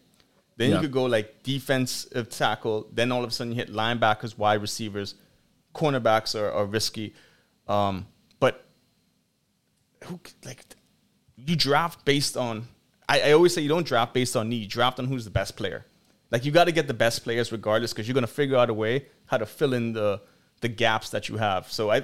[0.56, 0.76] Then Yeah.
[0.76, 2.86] you could go like defensive tackle.
[2.92, 5.16] Then all of a sudden you hit linebackers, wide receivers,
[5.74, 7.12] cornerbacks are, are risky.
[7.66, 8.06] Um,
[8.38, 8.64] but
[10.04, 10.64] who like
[11.36, 12.68] you draft based on?
[13.08, 14.62] I, I always say you don't draft based on need.
[14.62, 15.84] You draft on who's the best player.
[16.30, 18.74] Like you got to get the best players regardless, because you're gonna figure out a
[18.74, 20.20] way how to fill in the
[20.60, 21.70] the gaps that you have.
[21.70, 21.96] So I,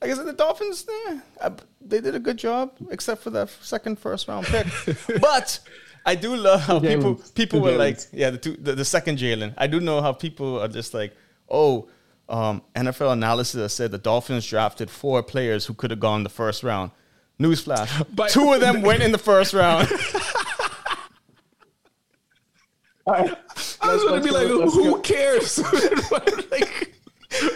[0.00, 3.50] like I said, the Dolphins, eh, I- they did a good job, except for that
[3.62, 4.66] second first round pick.
[5.20, 5.58] but
[6.06, 9.18] I do love how people people Two were like, yeah, the, two, the the second
[9.18, 9.54] Jalen.
[9.58, 11.14] I do know how people are just like,
[11.48, 11.88] oh,
[12.28, 16.30] um, NFL analysis has said the Dolphins drafted four players who could have gone the
[16.30, 16.90] first round.
[17.40, 19.88] Newsflash: two of them went in the first round.
[23.06, 23.36] Right.
[23.82, 25.00] I was going to be like, let's who go.
[25.00, 25.58] cares?
[26.10, 26.94] like,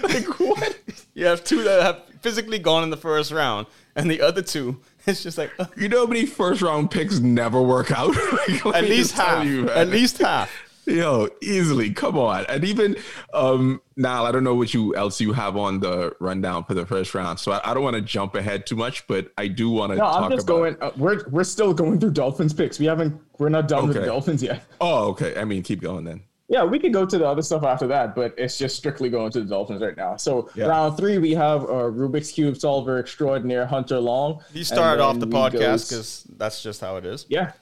[0.03, 0.79] like what?
[1.15, 4.79] you have two that have physically gone in the first round, and the other two,
[5.07, 8.15] it's just like uh, You know how many first round picks never work out?
[8.65, 9.45] Like, at least half.
[9.47, 10.51] you, at least half.
[10.89, 11.91] Yo, easily.
[11.93, 12.47] Come on.
[12.49, 12.97] And even
[13.35, 16.87] um now I don't know what you else you have on the rundown for the
[16.87, 17.39] first round.
[17.39, 19.97] So I, I don't want to jump ahead too much, but I do want to
[19.99, 20.77] No, talk I'm just about going.
[20.81, 22.79] Uh, we're we're still going through Dolphins picks.
[22.79, 23.21] We haven't.
[23.39, 24.65] We're not done with the Dolphins yet.
[24.81, 25.39] Oh, okay.
[25.39, 26.23] I mean keep going then.
[26.51, 29.31] Yeah, we could go to the other stuff after that, but it's just strictly going
[29.33, 30.17] to the Dolphins right now.
[30.17, 30.65] So Yeah.
[30.65, 34.41] round three, we have uh, Rubik's cube solver extraordinaire Hunter Long.
[34.55, 37.27] He started off the podcast because that's just how it is.
[37.29, 37.53] Yeah.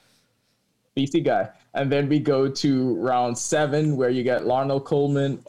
[0.97, 1.49] BC guy.
[1.73, 5.43] And then we go to round seven, where you get Larnell Coleman,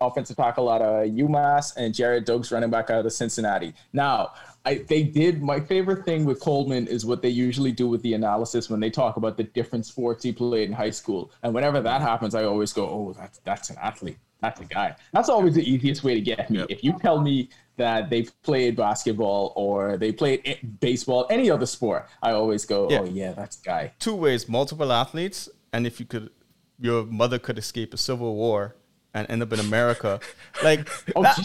[0.00, 3.74] offensive tackle out of UMass, and Gerrid Doaks, running back out of Cincinnati.
[3.92, 4.32] Now,
[4.64, 8.14] I, they did my favorite thing with Coleman is what they usually do with the
[8.14, 11.30] analysis when they talk about the different sports he played in high school.
[11.42, 14.18] And whenever that happens, I always go, "Oh, that's that's an athlete.
[14.40, 16.58] That's a guy." That's always the easiest way to get me.
[16.58, 16.66] Yep.
[16.70, 17.48] If you tell me
[17.80, 20.40] that they played basketball or they played
[20.80, 23.00] baseball, any other sport, I always go, Yeah.
[23.00, 26.30] "Oh yeah, that's a guy." Two ways: multiple athletes, and if you could,
[26.78, 28.76] your mother could escape a civil war
[29.14, 30.20] and end up in America.
[30.62, 31.36] Like Oh, that,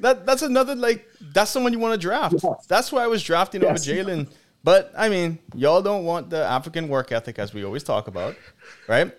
[0.00, 2.36] that, That's another like that's someone you want to draft.
[2.68, 3.88] That's why I was drafting Yes.
[3.88, 4.28] over Jalen.
[4.62, 8.34] But I mean, y'all don't want the African work ethic as we always talk about,
[8.88, 9.12] right?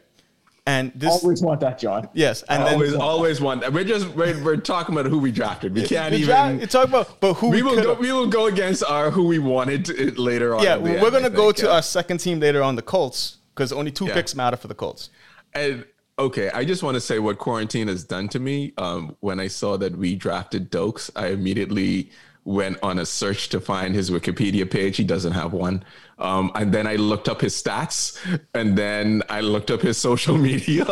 [0.67, 2.09] And this, Always want that, John.
[2.13, 3.71] yes, and then always, always want.
[3.71, 5.75] We're just we're, we're talking about who we drafted.
[5.75, 6.27] We can't the even.
[6.57, 7.93] draft, talk about, but who we we, will go.
[7.93, 10.63] We will go against our who we wanted to, later on.
[10.63, 11.73] Yeah, we're end, gonna I go think, to yeah.
[11.73, 14.15] our second team later on, the Colts, because only two Yeah.
[14.15, 15.11] picks matter for the Colts.
[15.53, 15.85] And
[16.17, 18.73] okay, I just want to say what quarantine has done to me.
[18.79, 22.09] Um, when I saw that we drafted Doaks, I immediately
[22.45, 24.95] went on a search to find his Wikipedia page.
[24.97, 25.83] He doesn't have one.
[26.19, 28.17] Um, and then I looked up his stats,
[28.53, 30.85] and then I looked up his social media,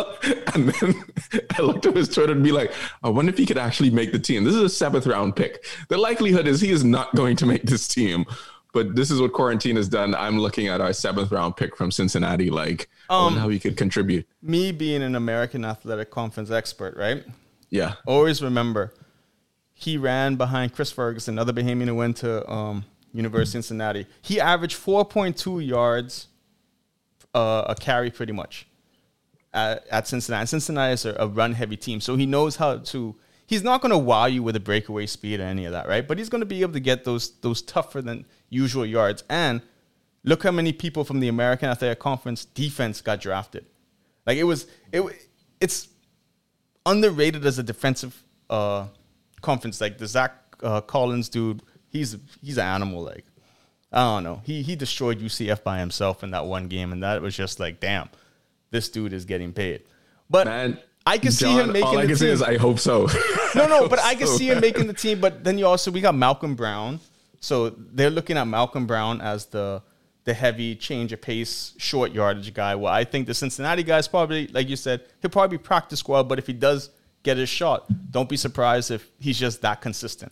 [0.54, 0.96] and then
[1.58, 4.12] I looked up his Twitter and be like, I wonder if he could actually make
[4.12, 4.44] the team.
[4.44, 5.66] This is a seventh round pick.
[5.90, 8.26] The likelihood is he is not going to make this team.
[8.74, 10.16] But this is what quarantine has done.
[10.16, 12.50] I'm looking at our seventh round pick from Cincinnati.
[12.50, 14.28] Like, Um, how he could contribute.
[14.42, 17.24] Me being an American Athletic Conference expert, right?
[17.70, 17.94] Yeah.
[18.08, 18.92] Always remember,
[19.84, 24.08] he ran behind Chris Ferguson, another Bahamian who went to um, University of Cincinnati.
[24.22, 26.28] He averaged 4.2 yards
[27.34, 28.66] uh, a carry, pretty much,
[29.54, 30.48] at, at Cincinnati.
[30.48, 33.16] Cincinnati is a, a run-heavy team, so he knows how to.
[33.46, 36.08] He's not going to wow you with a breakaway speed or any of that, right?
[36.08, 39.24] But he's going to be able to get those those tougher than usual yards.
[39.30, 39.62] And
[40.24, 43.66] look how many people from the American Athletic Conference defense got drafted.
[44.26, 45.04] Like it was it
[45.60, 45.90] it's
[46.86, 48.88] underrated as a defensive uh,
[49.44, 49.80] conference.
[49.80, 50.32] Like the Zach
[50.64, 53.04] uh, Collins dude, he's he's an animal.
[53.04, 53.26] Like
[53.92, 57.22] I don't know, he he destroyed UCF by himself in that one game, and that
[57.22, 58.10] was just like, damn,
[58.72, 59.84] this dude is getting paid.
[60.30, 62.34] But Man, I can see him making All I the can say team.
[62.34, 63.08] is I hope so.
[63.56, 65.22] No, no, but I can So see him making the team.
[65.22, 67.00] But then you also we got Malcolm Brown,
[67.40, 69.84] so they're looking at Malcolm Brown as the
[70.24, 72.74] the heavy change of pace, short yardage guy.
[72.76, 76.24] Well, I think the Cincinnati guy's probably like you said, he'll probably be practice squad.
[76.30, 76.90] But if he does
[77.24, 80.32] get his shot, don't be surprised if he's just that consistent.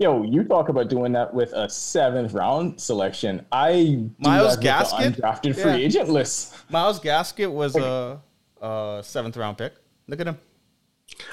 [0.00, 3.44] Yo, you talk about doing that with a seventh round selection.
[3.50, 5.14] I Myles the Gaskin?
[5.16, 5.62] undrafted Yeah.
[5.62, 6.54] free agent list.
[6.70, 8.20] Myles Gaskin was a,
[8.62, 9.74] a seventh round pick.
[10.06, 10.38] Look at him.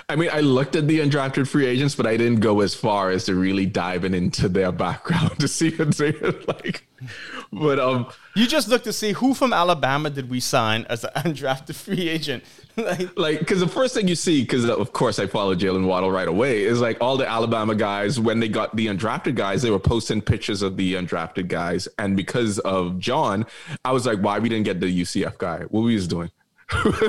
[0.07, 3.09] I mean, I looked at the undrafted free agents, but I didn't go as far
[3.09, 6.87] as to really diving into their background to see what they were like.
[7.51, 11.11] But um, You just look to see who from Alabama did we sign as an
[11.15, 12.43] undrafted free agent.
[12.77, 16.11] like, like, because the first thing you see, because of course I followed Jalen Waddle
[16.11, 19.71] right away, is like all the Alabama guys when they got the undrafted guys, they
[19.71, 23.45] were posting pictures of the undrafted guys, and because of John,
[23.83, 25.59] I was like, why we didn't get the UCF guy?
[25.59, 26.31] What were we was doing?
[26.71, 27.01] What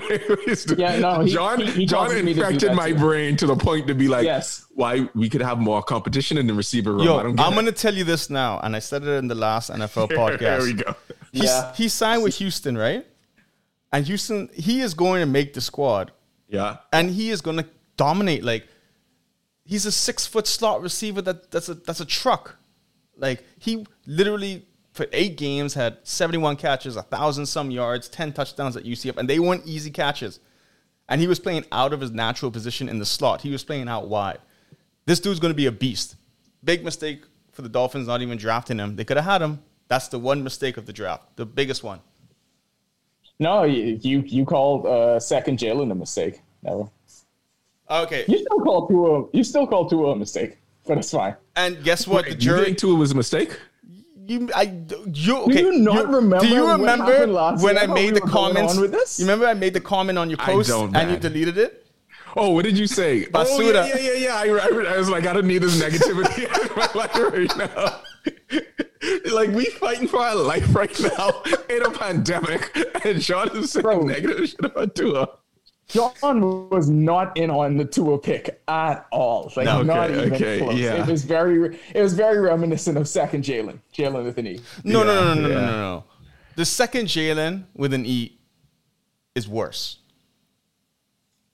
[0.44, 0.80] we was doing.
[0.80, 1.60] Yeah, no, he- John.
[1.60, 2.98] he- he John causes me to do infected my too.
[2.98, 4.66] brain to the point to be like, Yes.
[4.74, 7.04] why we could have more competition in the receiver room.
[7.04, 7.54] Yo, I I'm don't get it.
[7.54, 10.38] going to tell you this now, and I said it in the last NFL podcast.
[10.40, 10.94] There we go.
[11.32, 11.72] He's, Yeah.
[11.74, 13.06] he signed with Houston, right?
[13.92, 16.12] And Houston, he is going to make the squad,
[16.48, 16.76] Yeah.
[16.92, 17.66] and he is going to
[17.96, 18.44] dominate.
[18.44, 18.66] Like,
[19.64, 22.56] he's a six foot slot receiver that that's a that's a truck.
[23.16, 24.66] Like he literally
[24.96, 29.28] for eight games had 71 catches, a thousand some yards, 10 touchdowns at UCF, and
[29.28, 30.40] they weren't easy catches.
[31.08, 33.42] And he was playing out of his natural position in the slot.
[33.42, 34.38] He was playing out wide.
[35.04, 36.16] This dude's going to be a beast.
[36.64, 38.96] Big mistake for the Dolphins not even drafting him.
[38.96, 39.62] They could have had him.
[39.88, 42.00] That's the one mistake of the draft, the biggest one.
[43.38, 46.40] No, you you, you called uh, second Jalen a mistake.
[46.62, 46.88] Never.
[47.88, 48.24] Okay.
[48.26, 49.26] You still called Tua.
[49.32, 51.36] You still called Tua a mistake, but it's fine.
[51.54, 52.24] And guess what?
[52.24, 52.64] Wait, the you jury.
[52.64, 53.60] think Tua was a mistake?
[54.28, 54.62] You, I,
[55.12, 55.52] you, okay.
[55.52, 57.78] Do you not remember Do you remember last when?
[57.78, 58.74] I I made we the were comments?
[58.74, 59.20] on with this.
[59.20, 61.86] You remember I made the comment on your post don't, and you deleted it?
[62.36, 63.26] Oh, what did you say?
[63.34, 64.34] Oh, yeah, yeah, yeah, yeah.
[64.34, 69.32] I, I, I was like, I don't need this negativity in my life right now.
[69.32, 73.84] like, we fighting for our life right now in a pandemic, and Sean is saying
[73.84, 74.02] Bro.
[74.02, 75.28] negative shit about Tua.
[75.88, 79.52] John was not in on the Tua pick at all.
[79.56, 80.74] Like No, not even okay, close.
[80.78, 80.94] yeah.
[81.02, 83.78] It was very it was very reminiscent of second Jalen.
[83.96, 84.60] Jalen with an E.
[84.82, 85.54] No, no, Yeah, no, no, no, yeah.
[85.54, 86.04] no, no, no.
[86.56, 88.36] The second Jalen with an E
[89.36, 89.98] is worse.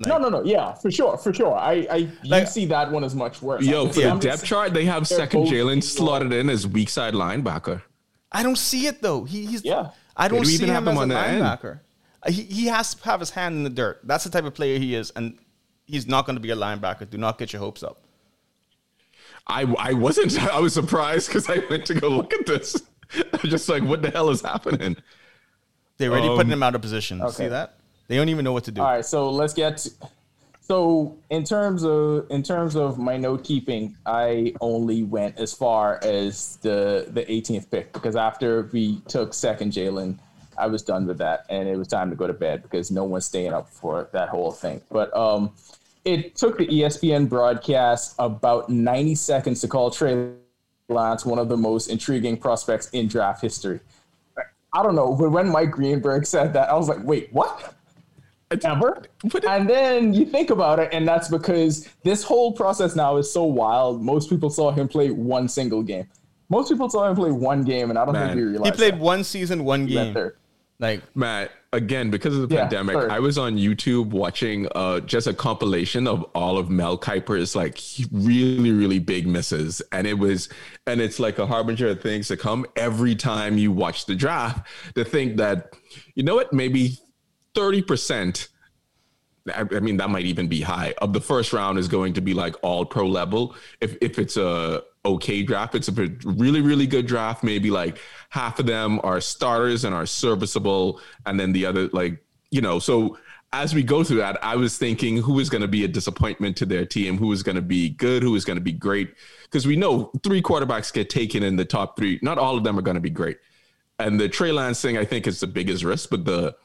[0.07, 0.43] No, no, no.
[0.43, 1.55] Yeah, for sure, for sure.
[1.57, 3.65] I, I Like- you see that one as much worse.
[3.65, 4.15] Yo, for Yeah.
[4.15, 7.83] the depth chart, they have second Jalen slotted in as weak side linebacker.
[8.33, 9.25] I don't see it though.
[9.25, 9.91] He, he's Yeah.
[10.17, 11.43] I don't see even him have him as a on the end.
[11.43, 11.77] linebacker.
[11.77, 11.79] Uh,
[12.29, 14.01] He, he has to have his hand in the dirt.
[14.05, 15.39] That's the type of player he is, and
[15.87, 17.09] he's not going to be a linebacker.
[17.09, 18.03] Do not get your hopes up.
[19.47, 20.41] I, I wasn't.
[20.53, 22.77] I was surprised because I went to go look at this.
[23.15, 24.97] I was just like, what the hell is happening?
[25.99, 27.29] They're already Um, putting him out of position.
[27.31, 27.79] See that?
[28.09, 28.81] They don't even know what to do.
[28.81, 29.79] All right, so let's get.
[29.79, 29.91] To,
[30.61, 35.99] so in terms of in terms of my note keeping, I only went as far
[36.03, 40.19] as the the 18th pick because after we took second Jalen,
[40.59, 43.05] I was done with that, and it was time to go to bed because no
[43.05, 44.81] one's staying up for that whole thing.
[44.91, 45.53] But um,
[46.05, 50.31] it took the ESPN broadcast about 90 seconds to call Trey
[50.89, 53.81] Lance one of the most intriguing prospects in draft history.
[54.75, 57.75] I don't know, but when Mike Greenberg said that, I was like, wait, what?
[58.65, 59.03] Ever?
[59.25, 63.33] It- and then you think about it, and that's because this whole process now is
[63.33, 64.03] so wild.
[64.03, 66.07] Most people saw him play one single game.
[66.51, 68.27] Most people saw him play one game, and I don't Man.
[68.29, 69.01] think we He realized He played that.
[69.01, 70.13] one season, one game.
[70.83, 73.11] Like Matt, again, because of the Yeah, pandemic, third.
[73.13, 77.79] I was on YouTube watching uh, just a compilation of all of Mel Kiper's like
[78.11, 79.81] really, really big misses.
[79.93, 80.49] And it was,
[80.89, 84.67] and it's like a harbinger of things to come every time you watch the draft
[84.97, 85.73] to think that,
[86.17, 86.99] you know what, maybe
[87.55, 88.49] 30%.
[89.55, 90.95] I I mean, that might even be high.
[90.99, 93.55] Of the first round is going to be like all pro level.
[93.81, 95.93] If if it's a okay draft, it's a
[96.25, 97.43] really really good draft.
[97.43, 97.99] Maybe like
[98.31, 102.79] half of them are starters and are serviceable, and then the other like you know.
[102.79, 103.19] So
[103.53, 106.57] as we go through that, I was thinking who is going to be a disappointment
[106.59, 109.15] to their team, who is going to be good, who is going to be great,
[109.45, 112.19] because we know three quarterbacks get taken in the top three.
[112.23, 113.39] Not all of them are going to be great,
[113.99, 116.57] and the Trey Lance thing I think is the biggest risk, but the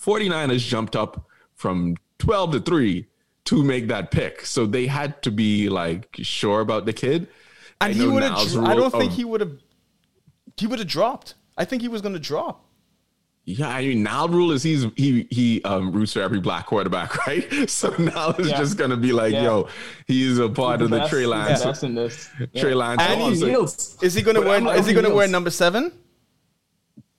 [0.00, 3.06] 49ers jumped up from 12 to 3
[3.46, 4.44] to make that pick.
[4.44, 7.28] So they had to be like sure about the kid.
[7.84, 8.64] I and he would Niles have.
[8.64, 9.52] I don't think he would have.
[10.56, 11.34] He would have dropped.
[11.58, 12.64] I think he was going to drop.
[13.46, 17.26] Yeah, I mean now rule is he's he he um roots for every black quarterback,
[17.26, 17.68] right?
[17.68, 18.56] So now it's Yeah.
[18.56, 19.42] just gonna be like, Yeah.
[19.42, 19.68] yo,
[20.06, 21.62] he's a part of the Best- Trey Lance.
[21.62, 22.30] best in this.
[22.56, 23.02] Trey Lance.
[23.02, 24.02] And Oh, he so- Kneels.
[24.02, 24.78] Is he going to But I'm wear?
[24.78, 25.92] Is he going to he wear number seven?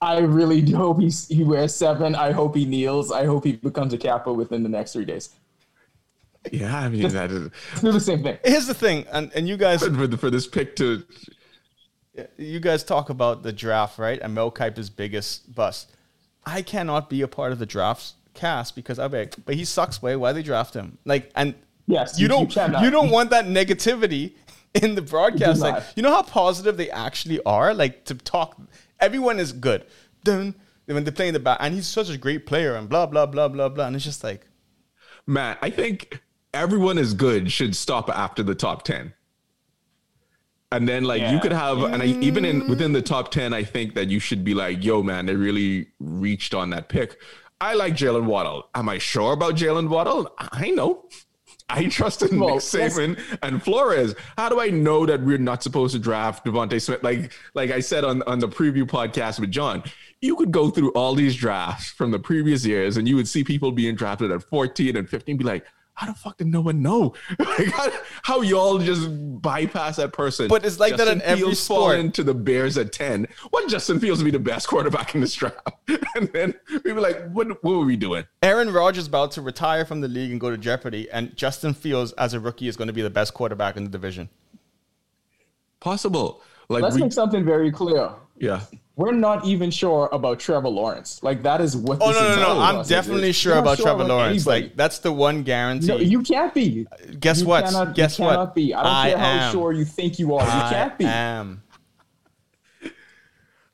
[0.02, 2.16] I really hope he's, he wears seven.
[2.16, 3.12] I hope he kneels.
[3.12, 5.30] I hope he becomes a Kappa within the next three days.
[6.52, 7.50] Yeah, I mean that is
[7.82, 8.38] Do the same thing.
[8.44, 11.04] Here's the thing, and and you guys, for, the, for this pick to
[12.38, 14.20] you guys talk about the draft, right?
[14.22, 15.92] And Mel Kiper's biggest bust.
[16.46, 20.02] I cannot be a part of the drafts cast because I beg, but he sucks.
[20.02, 20.98] Way why they draft him?
[21.06, 21.56] Like, and
[21.88, 22.84] Yes, you you- you don't cannot.
[22.84, 24.34] you don't want that negativity
[24.74, 25.62] in the broadcast.
[25.62, 25.74] not.
[25.74, 27.74] Like, you know how positive they actually are.
[27.74, 28.60] Like to talk,
[29.00, 29.86] everyone is good.
[30.24, 30.56] Dun,
[30.86, 33.48] when they're playing the back, and he's such a great player, and blah blah blah
[33.48, 34.48] blah blah, and it's just like,
[35.28, 36.22] Matt, I think
[36.56, 39.14] everyone is good should stop after the top 10.
[40.72, 43.64] And then like you could have and I, even in within the top 10 I
[43.64, 47.18] think that you should be like, "Yo man, they really reached on that pick."
[47.62, 48.70] I like Jaylen Waddle.
[48.76, 50.34] Am I sure about Jaylen Waddle?
[50.38, 51.06] I know.
[51.70, 54.14] I trusted Well, Nick Saban and Flores.
[54.38, 57.02] How do I know that we're not supposed to draft Devonta Smith?
[57.04, 59.84] Like, like I said on, on the preview podcast with John,
[60.22, 63.44] you could go through all these drafts from the previous years and you would see
[63.44, 66.82] people being drafted at 14 and 15, be like, how the fuck did no one
[66.82, 67.14] know?
[67.40, 67.90] Like, how,
[68.24, 69.08] how y'all just
[69.42, 70.48] bypass that person?
[70.50, 72.00] But it's like that in every Fields fall sport.
[72.00, 73.28] into the Bears at 10.
[73.50, 75.58] What Justin Fields would be the best quarterback in this draft?
[76.16, 76.54] And then
[76.86, 78.24] we were like, what, what were we doing?
[78.42, 82.14] Aaron Rodgers about to retire from the league and go to Jeopardy, and Justin Fields
[82.14, 84.30] as a rookie is going to be the best quarterback in the division.
[85.82, 86.42] Possible.
[86.70, 88.12] Like, Let's we, make something very clear.
[88.38, 88.62] yeah.
[88.98, 91.22] We're not even sure about Trevor Lawrence.
[91.22, 91.98] Like that is what.
[92.02, 92.60] Oh this no no no!
[92.62, 93.36] I'm process definitely is.
[93.36, 94.48] sure We're not about Trevor Lawrence.
[94.48, 94.64] anybody.
[94.68, 95.88] Like that's the one guarantee.
[95.88, 96.88] no, you can't be.
[97.20, 97.66] Guess You what?
[97.66, 98.32] Cannot, Guess you what?
[98.32, 98.74] cannot be.
[98.74, 99.52] I don't I care how am.
[99.52, 100.46] sure you think you are.
[100.46, 101.06] You I can't be.
[101.06, 101.62] am.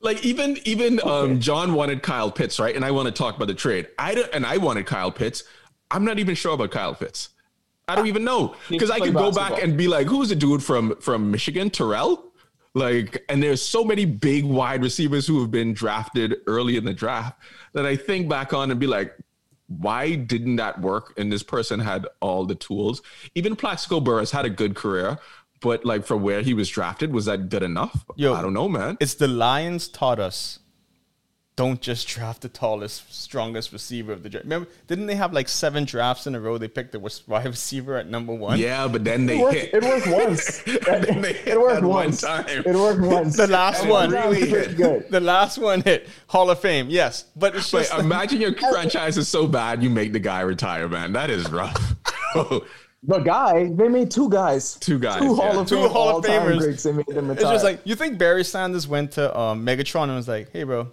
[0.00, 2.74] Like even even um, John wanted Kyle Pitts, right?
[2.74, 3.86] And I want to talk about the trade.
[3.98, 5.44] I don't, and I wanted Kyle Pitts.
[5.92, 7.28] I'm not even sure about Kyle Pitts.
[7.86, 10.62] I don't even know because I could go back and be like, who's the dude
[10.64, 12.31] from from Michigan, Terrell?
[12.74, 16.94] Like, and there's so many big wide receivers who have been drafted early in the
[16.94, 17.38] draft
[17.74, 19.14] that I think back on and be like,
[19.66, 21.14] why didn't that work?
[21.16, 23.02] And this person had all the tools.
[23.34, 25.18] Even Plaxico Burress had a good career,
[25.60, 28.04] but like for where he was drafted, was that good enough?
[28.16, 28.96] Yo, I don't know, man.
[29.00, 30.58] It's the Lions taught us.
[31.54, 34.44] Don't just draft the tallest, strongest receiver of the draft.
[34.44, 36.56] Remember, didn't they have like seven drafts in a row?
[36.56, 38.58] They picked the wide receiver at number one.
[38.58, 39.74] Yeah, but then they It worked, hit.
[39.74, 40.62] it worked once.
[41.06, 42.22] then they hit it worked once.
[42.22, 42.62] one time.
[42.66, 43.36] It worked once.
[43.36, 44.10] The last And one.
[44.12, 45.10] Really pretty good.
[45.10, 46.86] The last one hit Hall of Fame.
[46.88, 50.20] Yes, but it's But just like- imagine your franchise is so bad you make the
[50.20, 51.12] guy retire, man.
[51.12, 51.94] That is rough.
[53.04, 54.76] The guy, they made two guys.
[54.76, 55.60] Two guys, Two Hall yeah.
[55.60, 56.58] of Two Fame Hall of Famers.
[56.58, 56.84] greats.
[56.84, 60.14] They made them it's just like you think Barry Sanders went to um, Megatron and
[60.14, 60.86] was like, "Hey, bro,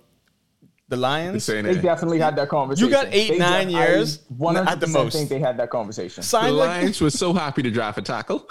[0.90, 2.88] the Lions they definitely had that conversation.
[2.88, 5.14] You got eight, They nine def- years I 100% at the most.
[5.16, 6.22] think they had that conversation.
[6.22, 8.50] The signed like Lions was so happy to draft a tackle.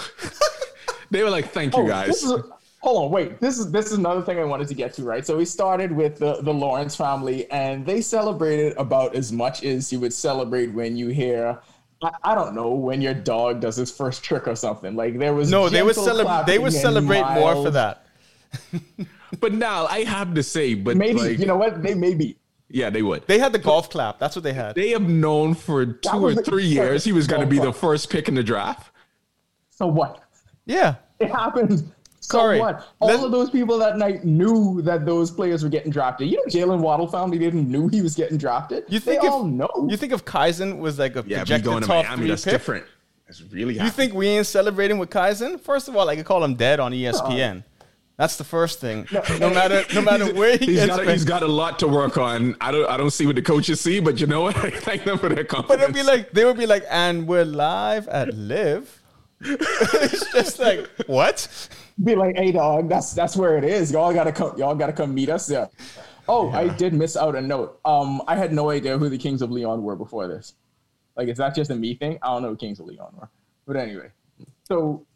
[1.10, 2.32] they were like, "Thank you, Oh, guys." This is,
[2.80, 3.40] hold on, wait.
[3.40, 5.26] This is this is another thing I wanted to get to, right?
[5.26, 9.92] So we started with the, the Lawrence family, and they celebrated about as much as
[9.92, 11.58] you would celebrate when you hear.
[12.00, 14.94] I, I don't know when your dog does his first trick or something.
[14.94, 16.46] Like there was no, they would celebrate.
[16.46, 18.06] They would clapping and celebrate more for that.
[19.40, 21.82] but now I have to say, but Maybe like, you know what?
[21.82, 22.36] They maybe
[22.70, 23.26] yeah, they would.
[23.26, 24.18] They had the golf clap.
[24.18, 24.74] That's what they had.
[24.74, 27.58] They have known for two or was the- three years he was going to be
[27.58, 28.92] the first pick in the draft.
[29.70, 30.22] so what?
[30.66, 31.78] yeah, It happened
[32.20, 32.58] So Sorry.
[32.60, 32.86] what?
[33.00, 36.28] All Let- of those people that night knew that those players were getting drafted.
[36.28, 38.84] You know, Jaylen Waddle family didn't knew he was getting drafted.
[38.88, 39.70] You think they if, all know?
[39.88, 42.28] You think if Kaizen was like a Yeah, but projected going to top Miami, three
[42.28, 42.84] that's pick, different.
[43.28, 43.92] It's really You happening.
[44.08, 45.58] think we ain't celebrating with Kaizen?
[45.60, 47.62] First of all, I could call him dead on ESPN.
[48.18, 49.06] That's the first thing.
[49.12, 51.88] No, matter no matter where he He's gets got, a, he's got a lot to
[51.88, 52.56] work on.
[52.60, 54.56] I don't I don't see what the coaches see, but you know what?
[54.64, 55.80] I thank them for their confidence.
[55.80, 59.02] But it'd be like they would be like, and we're live at Live.
[59.40, 61.68] it's just like what?
[62.02, 63.92] be like, hey dog, that's that's where it is.
[63.92, 64.58] Y'all gotta come.
[64.58, 65.48] Y'all gotta come meet us.
[65.48, 65.66] Yeah.
[66.28, 67.80] Oh, I did miss out a note.
[67.84, 70.54] Um, I had no idea who the Kings of Leon were before this.
[71.16, 72.18] Like, is that just a me thing?
[72.20, 73.30] I don't know who Kings of Leon were.
[73.66, 74.10] But anyway,
[74.64, 75.06] so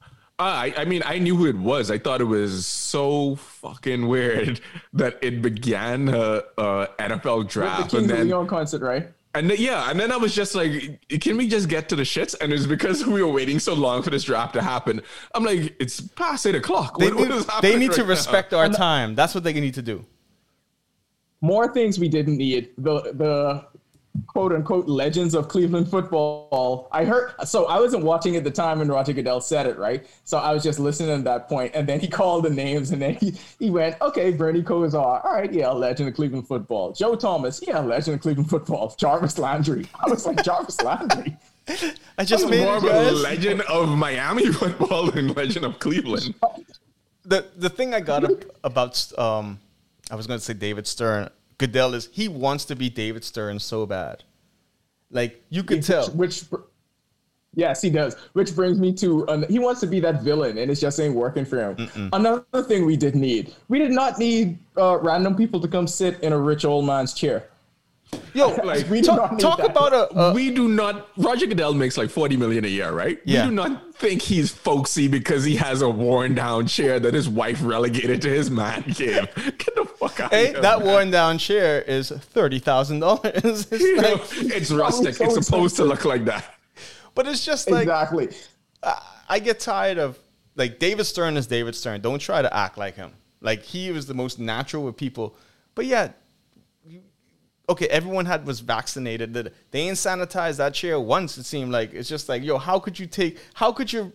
[0.42, 1.90] I, I mean, I knew who it was.
[1.90, 4.60] I thought it was so fucking weird
[4.92, 9.08] that it began a, a NFL the draft, Kings and then Leon concert, right?
[9.34, 12.02] and then, yeah, and then I was just like, can we just get to the
[12.02, 12.34] shits?
[12.40, 15.00] And it's because we were waiting so long for this draft to happen.
[15.34, 16.98] I'm like, it's past eight o'clock.
[16.98, 18.10] They What- what need, is they happening need to right now?
[18.10, 19.14] respect our time.
[19.14, 20.04] That's what they need to do.
[21.40, 22.70] More things we didn't need.
[22.78, 23.64] The the
[24.26, 26.88] quote unquote legends of Cleveland football.
[26.92, 30.06] I heard so I wasn't watching at the time when Roger Goodell said it, right?
[30.24, 33.00] So I was just listening at that point, and then he called the names, and
[33.00, 36.92] then he, he went, okay, Bernie Kosar, all right, yeah, legend of Cleveland football.
[36.92, 38.94] Joe Thomas, yeah, legend of Cleveland football.
[38.98, 39.86] Jarvis Landry.
[39.94, 41.36] I was like, Jarvis Landry.
[42.18, 46.34] I just made more it, of a legend of Miami football than legend of Cleveland.
[47.24, 49.60] the the thing I got ab- about um,
[50.10, 51.30] I was going to say David Stern.
[51.58, 54.24] Goodell is he wants to be David Stern so bad.
[55.10, 56.08] Like you could tell.
[56.10, 56.44] Which,
[57.54, 58.14] yes, he does.
[58.32, 61.14] Which brings me to um, he wants to be that villain, and it's just ain't
[61.14, 62.10] working for him.
[62.12, 66.20] Another thing we did need, we did not need uh, random people to come sit
[66.20, 67.48] in a rich old man's chair.
[68.34, 71.08] Yo, Like, we talk, talk about a, a we do not.
[71.18, 73.18] Roger Goodell makes like forty million a year, right?
[73.24, 73.44] Yeah.
[73.44, 77.28] We do not think he's folksy because he has a worn down chair that his
[77.28, 79.28] wife relegated to his man cave.
[79.36, 80.62] Get the fuck out hey, of here.
[80.62, 80.86] that man.
[80.88, 83.66] worn down chair is thirty thousand dollars.
[83.72, 85.14] You like, it's rustic.
[85.14, 86.44] so it's supposed to look like that.
[87.14, 88.30] but it's just like exactly.
[89.28, 90.18] I get tired of
[90.56, 92.00] like David Stern is David Stern.
[92.00, 93.12] Don't try to act like him.
[93.40, 95.36] Like he was the most natural with people.
[95.74, 96.12] But yeah, you-
[97.72, 99.34] okay, everyone had was vaccinated.
[99.34, 101.36] That they ain't sanitized that chair once.
[101.38, 103.38] It seemed like it's just like yo, how could you take?
[103.54, 104.12] How could you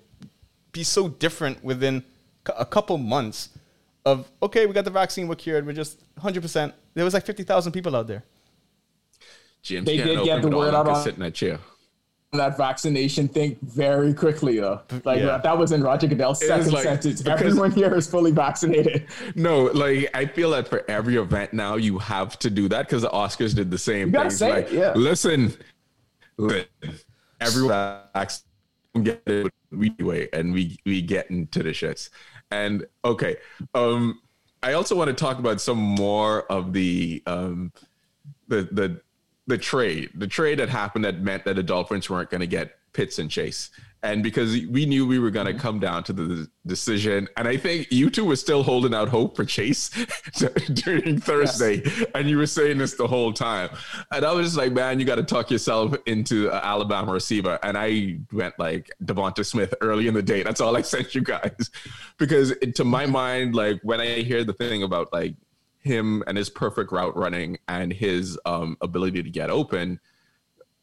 [0.71, 2.03] be so different within
[2.47, 3.49] c- a couple months?
[4.05, 6.41] Of okay, we got the vaccine, we're cured, we're just 100.
[6.41, 8.23] percent There was like 50,000 people out there.
[9.61, 11.33] James They can't did open get the it word out can on- sitting in that
[11.33, 11.59] chair.
[12.33, 14.81] That vaccination thing very quickly though.
[15.05, 15.37] Like Yeah.
[15.37, 17.25] that was in Roger Goodell's It second like- sentence.
[17.25, 19.07] Everyone here is fully vaccinated.
[19.35, 23.03] No, like I feel that for every event now you have to do that because
[23.03, 24.49] the Oscars did the same thing.
[24.49, 24.91] like, yeah.
[24.93, 25.53] listen,
[26.37, 26.67] listen,
[27.39, 28.01] everyone
[29.03, 32.09] get it we way and we we get into the shits.
[32.51, 33.37] And okay,
[33.73, 34.19] um,
[34.63, 37.71] I also want to talk about some more of the um
[38.49, 39.01] the the
[39.47, 42.77] the trade, the trade that happened that meant that the Dolphins weren't going to get
[42.93, 43.69] Pitts and Chase.
[44.03, 45.61] And because we knew we were going to mm-hmm.
[45.61, 49.35] come down to the decision, and I think you two were still holding out hope
[49.35, 49.89] for Chase
[50.73, 51.81] during Thursday,
[52.13, 53.69] and you were saying this the whole time.
[54.11, 57.57] And I was just like, man, you got to talk yourself into an Alabama receiver.
[57.63, 60.43] And I went like Devonta Smith early in the day.
[60.43, 61.71] That's all I sent you guys,
[62.19, 65.33] because to my mind, like when I hear the thing about like
[65.87, 69.99] him and his perfect route running and his um, ability to get open.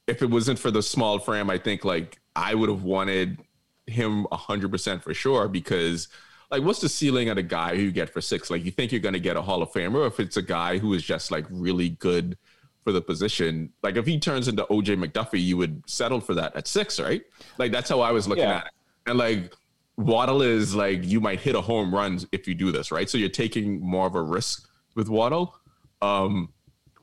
[0.06, 3.38] If it wasn't for the small frame, I think like I would have wanted
[3.86, 6.08] him 100% for sure because
[6.50, 8.50] like what's the ceiling at a guy who you get for six?
[8.50, 10.78] Like you think you're going to get a Hall of Famer if it's a guy
[10.78, 12.36] who is just like really good
[12.82, 13.72] for the position.
[13.82, 17.22] Like if he turns into OJ McDuffie, you would settle for that at six, right?
[17.58, 18.58] Like that's how I was looking Yeah.
[18.58, 18.72] at it.
[19.06, 19.54] And like
[19.96, 23.08] Waddle is like you might hit a home run if you do this, right?
[23.08, 25.56] So you're taking more of a risk with Waddle.
[26.02, 26.52] Um,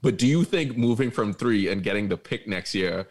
[0.01, 3.07] but do you think moving from three and getting the pick next year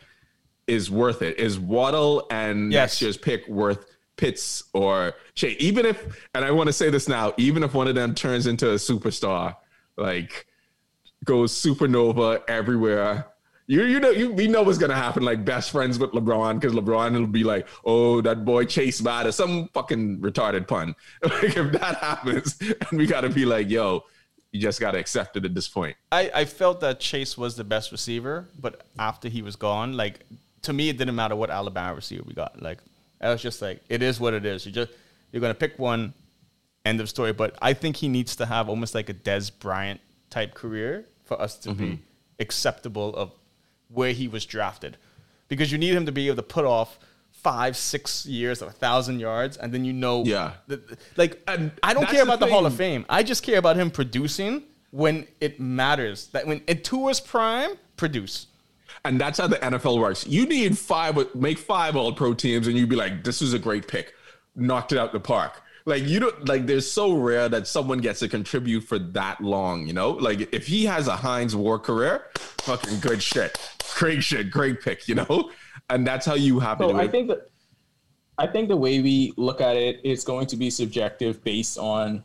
[0.67, 1.39] is worth it?
[1.39, 2.81] Is Waddle and Yes.
[2.81, 5.53] next year's pick worth Pitts or Shea?
[5.59, 8.47] Even if, and I want to say this now, even if one of them turns
[8.47, 9.57] into a superstar,
[9.97, 10.47] like
[11.25, 13.27] goes supernova everywhere.
[13.67, 16.75] You, you know you we know what's gonna happen like best friends with LeBron because
[16.75, 21.57] LeBron will be like oh that boy Chase bad or some fucking retarded pun like
[21.57, 22.59] if that happens
[22.91, 24.03] and we gotta be like yo
[24.53, 27.65] you just gotta accept it at this point I, I felt that Chase was the
[27.65, 30.21] best receiver, but after he was gone, like
[30.63, 32.61] to me, it didn't matter what Alabama receiver we got.
[32.61, 32.79] Like
[33.21, 34.67] I was just like, it is what it is.
[34.67, 34.91] You just
[35.33, 36.13] you're gonna pick one,
[36.85, 37.33] end of story.
[37.33, 41.41] But I think he needs to have almost like a Dez Bryant type career for
[41.41, 41.95] us to be mm-hmm.
[42.39, 43.33] acceptable of
[43.89, 44.97] where he was drafted,
[45.49, 46.99] because you need him to be able to put off
[47.43, 50.53] five, six years of a thousand yards, and then you know, Yeah.
[50.67, 50.81] the-
[51.17, 52.75] like And I don't care about the Hall of.
[52.75, 53.05] Fame.
[53.09, 56.29] I just care about him producing when it matters.
[56.29, 58.47] That when in Tua's prime, produce.
[59.05, 60.27] And that's how the NFL works.
[60.27, 63.59] You need five, make five all pro teams, and you'd be like, this was a
[63.59, 64.13] great pick.
[64.55, 65.63] Knocked it out the park.
[65.87, 69.87] Like, you don't, like, there's so rare that someone gets to contribute for that long,
[69.87, 70.11] you know?
[70.11, 72.27] Like, if he has a Hines Ward career,
[72.59, 73.57] fucking good shit.
[73.97, 74.51] Great shit.
[74.51, 75.51] Great pick, you know?
[75.91, 77.11] And that's how you have to So do I it.
[77.11, 77.49] think that
[78.39, 82.23] I think the way we look at it is going to be subjective based on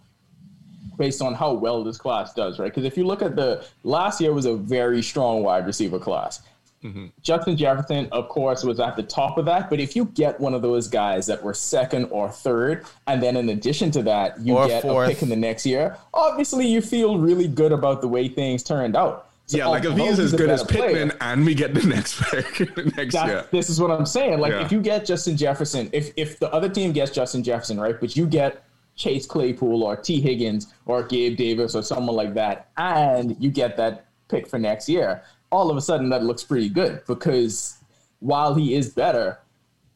[0.97, 2.72] based on how well this class does, right?
[2.72, 6.41] Because if you look at the last year was a very strong wide receiver class.
[6.86, 7.07] Mm-hmm.
[7.22, 9.70] Justin Jefferson, of course, was at the top of that.
[9.72, 13.36] But if you get one of those guys that were second or third, and then
[13.36, 15.09] in addition to that, you Or get fourth.
[15.09, 18.61] a pick in the next year, obviously you feel really good about the way things
[18.63, 19.25] turned out.
[19.48, 21.86] So yeah, like if he's as good as better player- Pittman and we get the
[21.86, 22.60] next pick
[22.98, 23.46] next that's, year.
[23.52, 24.39] This is what I'm saying.
[24.39, 24.66] Like, Yeah.
[24.66, 28.16] if you get Justin Jefferson, if if the other team gets Justin Jefferson, right, but
[28.16, 28.64] you get
[28.96, 33.78] Chase Claypool or Tee Higgins or Gabe Davis or someone like that, and you get
[33.78, 35.22] that pick for next year,
[35.52, 37.78] all of a sudden that looks pretty good because
[38.20, 39.39] while he is better,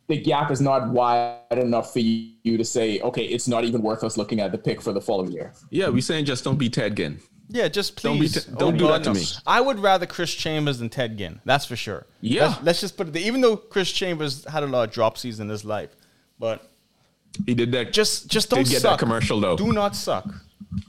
[0.07, 4.03] the gap is not wide enough for you to say, okay, it's not even worth
[4.03, 5.53] us looking at the pick for the following year.
[5.71, 7.19] Yeah, we're saying just don't be Ted Ginn.
[7.51, 8.45] Yeah, just Don't be please.
[8.45, 9.23] t- don't do that to me.
[9.47, 11.41] I would rather Chris Chambers than Ted Ginn.
[11.45, 12.05] That's for sure.
[12.21, 12.45] Yeah.
[12.49, 13.23] Let's, let's just put it there.
[13.23, 15.89] Even though Chris Chambers had a lot of dropsies in his life,
[16.37, 16.69] but
[17.47, 17.91] He did that.
[17.91, 19.57] just just don't get that commercial, though.
[19.57, 20.25] Do not suck.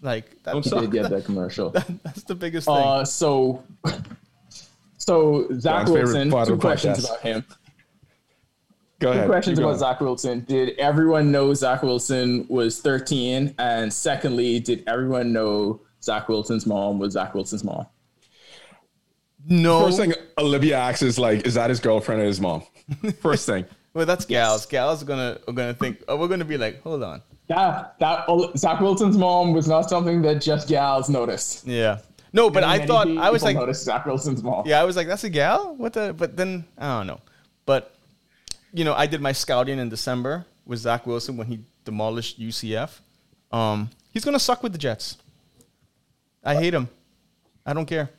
[0.03, 0.81] Like that, Don't suck.
[0.83, 1.71] did get that commercial.
[2.03, 2.77] that's the biggest thing.
[2.77, 3.65] Uh, so,
[4.99, 6.31] so Zach John's Wilson.
[6.31, 7.05] Two of questions podcast.
[7.09, 7.45] about him.
[8.99, 9.25] Go ahead.
[9.25, 9.79] Two questions about.
[9.79, 10.45] Zach Wilson.
[10.47, 13.55] Did everyone know Zach Wilson was 13?
[13.59, 17.87] And secondly, did everyone know Zach Wilson's mom was Zach Wilson's mom?
[19.47, 22.63] no, First thing Olivia asks is like, is that his girlfriend or his mom?
[23.21, 23.65] First thing.
[23.95, 24.67] well, that's gals.
[24.67, 26.03] Gals are gonna are gonna think.
[26.09, 27.23] Oh, we're gonna be like, hold on.
[27.49, 28.27] That that
[28.57, 31.67] Zach Wilson's mom was not something that just gals noticed.
[31.67, 31.99] Yeah.
[32.33, 34.65] No, but I Many thought I was like, noticed Zach Wilson's mom.
[34.67, 35.75] Yeah, I was like, that's a gal?
[35.75, 36.13] What the?
[36.17, 37.21] But then, I don't know.
[37.67, 37.93] But,
[38.73, 43.01] you know, I did my scouting in December with Zach Wilson when he demolished UCF.
[43.51, 45.17] Um, he's going to suck with the Jets.
[46.45, 46.89] I hate him.
[47.67, 48.11] I don't care.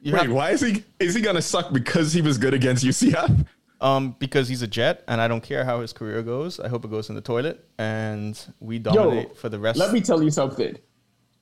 [0.00, 2.84] You Wait, have- why is he is he gonna suck because he was good against
[2.84, 3.46] UCF?
[3.80, 6.60] um, because he's a Jet, and I don't care how his career goes.
[6.60, 9.78] I hope it goes in the toilet, and we Yo, dominate for the rest.
[9.78, 10.76] let me tell you something.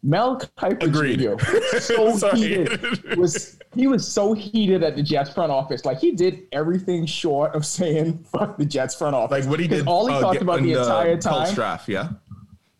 [0.04, 1.20] Mel Kiper Agreed.
[1.20, 1.34] Jr.
[2.02, 3.16] was so heated.
[3.16, 5.84] Was he was so heated at the Jets front office?
[5.84, 9.68] Like he did everything short of saying "fuck the Jets front office." Like what he
[9.68, 9.86] did.
[9.86, 11.54] All he uh, talked about in the entire Colts time.
[11.54, 12.08] draft, yeah.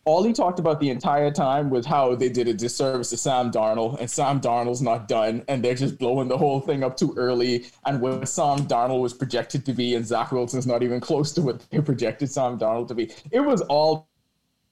[0.04, 3.52] All he talked about the entire time was how they did a disservice to Sam
[3.52, 7.14] Darnold, and Sam Darnold's not done, and they're just blowing the whole thing up too
[7.16, 7.66] early.
[7.86, 11.42] And what Sam Darnold was projected to be, and Zach Wilson's not even close to
[11.42, 13.12] what they projected Sam Darnold to be.
[13.30, 14.08] It was all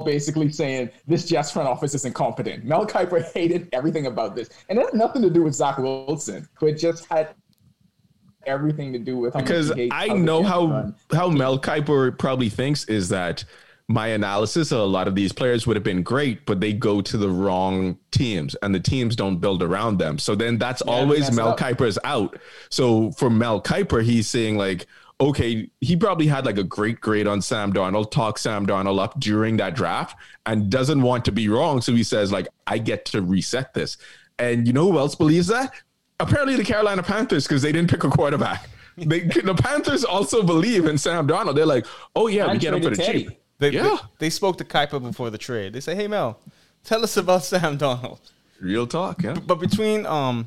[0.05, 2.65] basically saying this Jets front office is incompetent.
[2.65, 6.49] Mel Kiper hated everything about this, and it had nothing to do with Zach Wilson.
[6.61, 7.35] It just had
[8.47, 10.95] everything to do with Because I know how run.
[11.13, 13.45] how Mel Kiper probably thinks is that
[13.91, 17.01] my analysis of a lot of these players would have been great, but they go
[17.01, 20.17] to the wrong teams and the teams don't build around them.
[20.17, 21.59] So then that's always messed Mel up.
[21.59, 22.39] Kiper's out.
[22.69, 24.87] So for Mel Kiper, he's saying like,
[25.21, 29.19] okay, he probably had like a great grade on Sam Darnold, talk Sam Darnold up
[29.19, 30.17] during that draft
[30.47, 31.81] and doesn't want to be wrong.
[31.81, 33.97] So he says like, I get to reset this.
[34.39, 35.75] And you know who else believes that?
[36.21, 38.69] Apparently the Carolina Panthers, because they didn't pick a quarterback.
[38.97, 41.57] They, the Panthers also believe in Sam Darnold.
[41.57, 43.41] They're like, oh yeah, we get him for the traded cheap.
[43.61, 43.77] Teddy.
[43.77, 43.97] They, Yeah.
[44.19, 45.73] they, they spoke to Kiper before the trade.
[45.73, 46.39] They say, hey, Mel,
[46.85, 48.21] tell us about Sam Darnold.
[48.61, 49.35] Real talk, yeah.
[49.47, 50.47] But between um,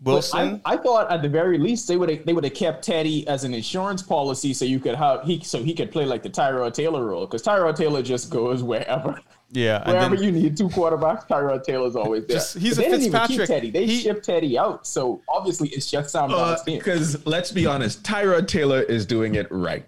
[0.00, 2.54] But Wilson, I, I thought at the very least they would have they would have
[2.54, 6.06] kept Teddy as an insurance policy so you could have he so he could play
[6.06, 9.20] like the Tyrod Taylor role because Tyrod Taylor just goes wherever.
[9.52, 12.36] yeah, and Wherever then- you need two quarterbacks, Tyrod Taylor's always there.
[12.38, 13.70] Just- he's But a they didn't even keep Teddy.
[13.70, 16.78] They He- shipped Teddy out, so obviously it's just Sam Darnold's team.
[16.78, 19.84] Because let's be honest, Tyrod Taylor is doing it right.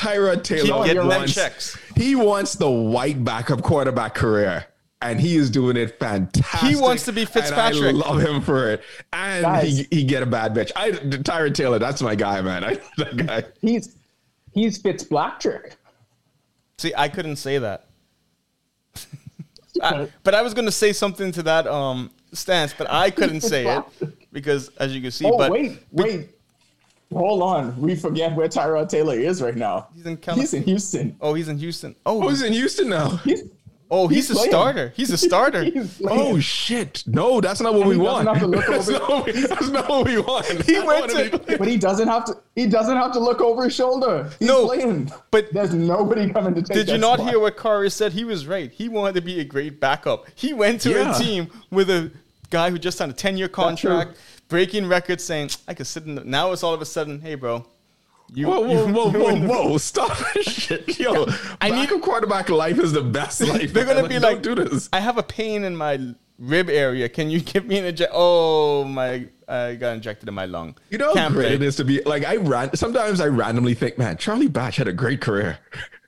[0.00, 1.76] Tyrod Taylor getting wants checks.
[1.96, 4.64] he wants the white backup quarterback career,
[5.02, 6.68] and he is doing it fantastic.
[6.68, 7.82] He wants to be and Fitzpatrick.
[7.82, 8.82] I love him for it,
[9.12, 9.78] and Guys.
[9.78, 10.72] he, he get a bad bitch.
[10.76, 12.64] I Tyrod Taylor, that's my guy, man.
[12.64, 13.44] I that guy.
[13.60, 13.96] He's
[14.52, 15.72] he's Fitz Blacktrick.
[16.78, 17.86] see, I couldn't say that.
[19.82, 23.40] I- but I was going to say something to that um stance, but I couldn't
[23.42, 23.84] say it
[24.32, 26.30] because, as you can see, Oh but wait, wait.
[27.12, 27.80] Hold on.
[27.80, 29.88] We forget where Tyrod Taylor is right now.
[29.94, 31.16] He's in Cali- He's in Houston.
[31.20, 31.96] oh, he's in Houston.
[32.06, 33.16] Oh, Oh, he's in Houston now.
[33.18, 33.42] He's
[33.92, 34.50] Oh, he's, He's a playing.
[34.52, 34.92] starter.
[34.94, 35.64] He's a starter.
[35.64, 36.00] He's.
[36.08, 37.02] Oh shit!
[37.08, 38.26] No, that's not what we he want.
[38.26, 40.46] doesn't have to look that's, over- not what we, that's not what we want.
[40.62, 42.36] He I went wanna be- but he doesn't have to.
[42.54, 44.30] He doesn't have to look over his shoulder.
[44.38, 45.10] He's No, playing.
[45.32, 46.76] but- there's nobody coming to take.
[46.76, 47.30] Did you that not spot.
[47.30, 48.12] hear what Kari said?
[48.12, 48.70] He was right.
[48.70, 50.26] He wanted to be a great backup.
[50.36, 51.12] He went to Yeah.
[51.16, 52.12] a team with a
[52.50, 54.16] guy who just signed a 10 year contract,
[54.50, 56.24] breaking records, saying, I could sit in the.
[56.24, 57.64] Now it's all of a sudden, hey, bro.
[58.32, 59.36] You, Whoa, whoa, you- whoa, whoa,
[59.70, 59.78] whoa!
[59.78, 61.26] Stop shit, yo!
[61.60, 63.72] I need- a quarterback life is the best life.
[63.72, 64.88] They're gonna be like, do this.
[64.92, 67.08] I have a pain in my rib area.
[67.08, 68.12] Can you give me an injection?
[68.16, 69.26] Oh my!
[69.48, 70.76] I got injected in my lung.
[70.90, 71.54] You know how great play.
[71.56, 72.76] it is to be like I ran.
[72.76, 75.58] Sometimes I randomly think, man, Charlie Batch had a great career.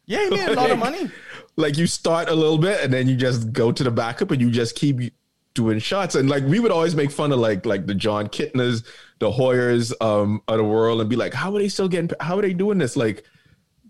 [0.07, 1.11] Yeah, he made a lot of money.
[1.57, 4.41] Like you start a little bit and then you just go to the backup and
[4.41, 5.13] you just keep
[5.55, 6.15] doing shots.
[6.15, 8.85] And like we would always make fun of like like the Jon Kitnas,
[9.19, 12.11] the Hoyers um of the world and be like, how are they still getting?
[12.21, 12.97] How are they doing this?
[12.97, 13.25] Like,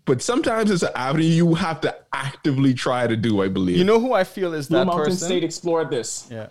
[0.04, 3.42] but sometimes it's an avenue you have to actively try to do.
[3.42, 3.76] I believe.
[3.76, 5.26] You know who I feel is Blue that Mountain person?
[5.26, 6.28] State explored this.
[6.30, 6.48] Yeah.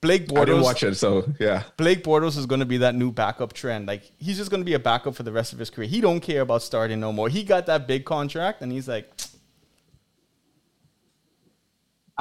[0.00, 0.38] Blake Bortles.
[0.38, 1.64] I didn't watch it, so yeah.
[1.76, 3.86] Blake Bortles is going to be that new backup trend.
[3.86, 5.86] Like he's just going to be a backup for the rest of his career.
[5.86, 7.28] He don't care about starting no more.
[7.28, 9.12] He got that big contract, and he's like,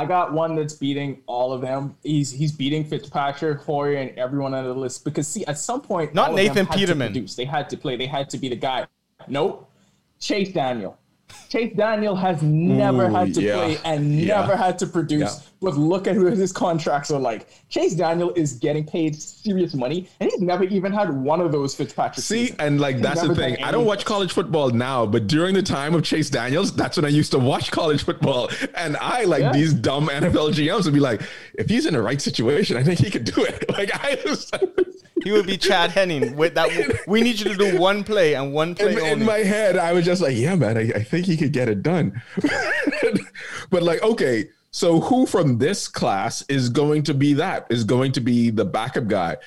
[0.01, 1.95] I got one that's beating all of them.
[2.01, 6.15] He's he's beating Fitzpatrick, Hoyer, and everyone on the list because see, at some point,
[6.15, 7.27] Not all of them Nathan Peterman.
[7.37, 7.97] They had to play.
[7.97, 8.87] They had to be the guy.
[9.27, 9.69] Nope.
[10.19, 10.97] Chase Daniel.
[11.49, 13.53] Chase Daniel has never Ooh, had to yeah.
[13.55, 14.39] play and Yeah.
[14.41, 15.21] never had to produce.
[15.37, 15.47] Yeah.
[15.63, 17.47] But look at who his contracts are like.
[17.69, 21.75] Chase Daniel is getting paid serious money, and he's never even had one of those
[21.75, 22.23] Fitzpatrick.
[22.25, 22.59] See, seasons.
[22.59, 23.61] and like He's that's the thing.
[23.63, 27.05] I don't watch college football now, but during the time of Chase Daniels, that's when
[27.05, 28.49] I used to watch college football.
[28.75, 31.21] And I like these dumb NFL GMs would be like,
[31.53, 33.65] if he's in the right situation, I think he could do it.
[33.71, 34.53] Like I just
[35.23, 36.69] he would be Chad Henning with that.
[37.07, 39.93] We need you to do one play and one play in, in my head, I
[39.93, 42.21] was just like, yeah, man, I, I think he could get it done.
[43.69, 47.67] but like, okay, so who from this class is going to be that?
[47.69, 49.37] Is going to be the backup guy?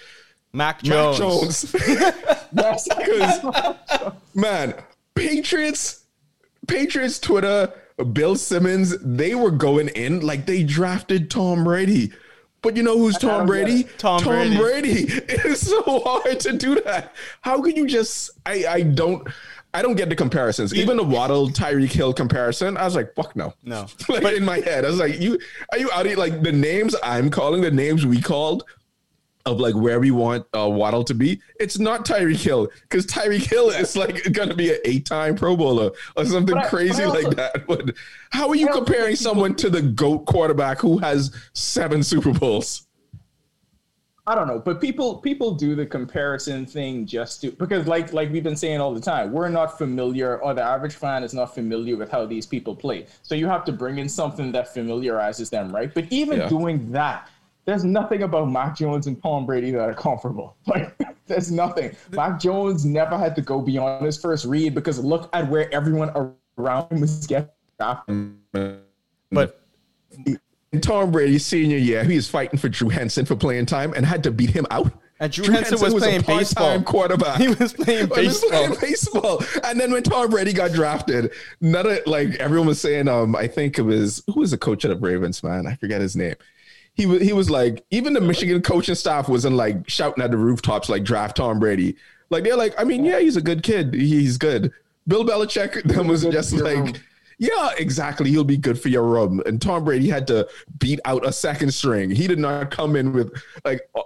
[0.52, 1.18] Mac Mac Jones.
[1.18, 1.76] Jones.
[2.56, 2.86] Yes.
[2.88, 4.74] 'Cause, man,
[5.16, 6.04] Patriots,
[6.68, 7.72] Patriots Twitter,
[8.12, 12.12] Bill Simmons, they were going in like they drafted Tom Brady.
[12.64, 13.80] But you know who's Tom Brady?
[13.82, 13.98] it.
[13.98, 14.56] Tom Brady.
[14.56, 15.02] Brady.
[15.28, 17.14] It is so hard to do that.
[17.42, 18.30] How can you just?
[18.44, 19.28] I I don't.
[19.72, 20.72] I don't get the comparisons.
[20.72, 23.54] Even the Waddle Tyreek Hill comparison, I was like, fuck no.
[23.64, 23.86] No.
[24.08, 25.38] like But- in my head, I was like, you
[25.72, 28.64] are you out of like the names I'm calling, the names we called
[29.46, 31.40] of like where we want uh, Waddle to be.
[31.60, 35.56] It's not Tyreek Hill because Tyreek Hill is like going to be an eight-time Pro
[35.56, 37.66] Bowler or something I- crazy also- like that.
[37.66, 37.94] But
[38.30, 42.86] how are you comparing someone to the goat quarterback who has seven Super Bowls?
[44.26, 48.30] I don't know, but people people do the comparison thing just to because like like
[48.32, 51.54] we've been saying all the time, we're not familiar or the average fan is not
[51.54, 53.04] familiar with how these people play.
[53.22, 55.92] So you have to bring in something that familiarizes them, right?
[55.92, 56.48] But even Yeah.
[56.48, 57.28] doing that,
[57.64, 60.56] there's nothing about Mac Jones and Tom Brady that are comfortable.
[60.66, 60.96] Like
[61.26, 61.96] there's nothing.
[62.10, 66.10] Mac Jones never had to go beyond his first read because look at where everyone
[66.58, 67.48] around him was getting
[67.80, 68.32] after.
[69.30, 69.60] But
[70.72, 74.04] In Tom Brady's senior year, he was fighting for Drew Henson for playing time and
[74.04, 74.92] had to beat him out.
[75.20, 76.82] And Drew Henson was a playing part-time baseball.
[76.82, 77.40] quarterback.
[77.40, 78.16] He was playing baseball.
[78.20, 79.38] He was playing baseball.
[79.38, 79.60] baseball.
[79.64, 83.46] And then when Tom Brady got drafted, none of like everyone was saying, um, I
[83.46, 85.66] think it was who was the coach of the Ravens, man?
[85.66, 86.34] I forget his name.
[86.94, 90.36] He was he was like, even the Michigan coaching staff wasn't like shouting at the
[90.36, 91.96] rooftops like draft Tom Brady.
[92.30, 93.94] Like they're like, I mean, yeah, he's a good kid.
[93.94, 94.72] He's good.
[95.06, 96.94] Bill Belichick then was just like, room.
[97.38, 98.30] yeah, exactly.
[98.30, 99.42] He'll be good for your room.
[99.44, 102.10] And Tom Brady had to beat out a second string.
[102.10, 103.32] He did not come in with
[103.64, 104.02] like uh,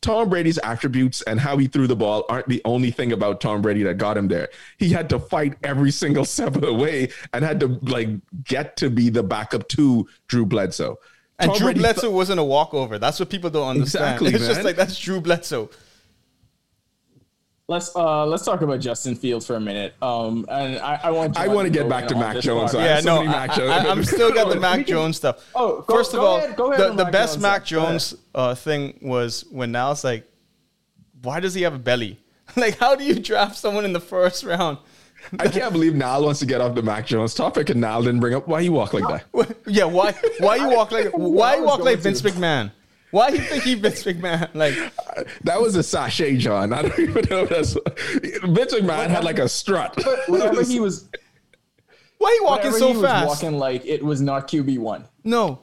[0.00, 3.62] Tom Brady's attributes and how he threw the ball aren't the only thing about Tom
[3.62, 4.48] Brady that got him there.
[4.78, 8.08] He had to fight every single step of the way and had to like
[8.44, 10.98] get to be the backup to Drew Bledsoe.
[11.38, 12.98] And Tom Drew Brady Bledsoe wasn't a walkover.
[12.98, 14.14] That's what people don't understand.
[14.22, 15.70] Exactly, it's just like that's Drew Bledsoe.
[17.68, 19.94] Let's uh let's talk about Justin Fields for a minute.
[20.00, 22.70] Um and I, I want I want to get back to Mac Jones.
[22.72, 22.84] part.
[22.84, 23.70] I Yeah, have so no, I, Mac Jones.
[23.72, 25.44] I, am still got the Mac Jones stuff.
[25.52, 27.66] Oh, go- first of go all, ahead- go ahead the, the Mac best Jones Mac
[27.66, 27.68] stuff.
[27.68, 30.30] Jones uh, thing was when Niall's like,
[31.22, 32.20] "Why does he have a belly?
[32.56, 34.78] like, how do you draft someone in the first round?"
[35.38, 38.20] I can't believe Niall wants to get off the Mac Jones topic and Niall didn't
[38.20, 39.56] bring up why you walk like that.
[39.66, 40.12] yeah, why?
[40.38, 41.06] Why you walk like?
[41.14, 42.30] Why you walk like Vince to.
[42.30, 42.72] McMahon?
[43.10, 44.48] Why you think he Vince McMahon?
[44.54, 44.74] Like,
[45.44, 46.72] That was a sachet, John.
[46.72, 47.72] I don't even know if that's
[48.44, 49.96] Vince McMahon had like a strut.
[50.28, 51.08] Whenever he was
[52.18, 53.28] why you walking so he fast?
[53.28, 55.04] was walking like it was not QB one.
[55.24, 55.60] no,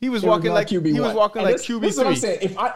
[0.00, 0.92] he was It walking not like QB1.
[0.92, 2.30] he was walking And like this- QB this is what I'm three.
[2.30, 2.74] If I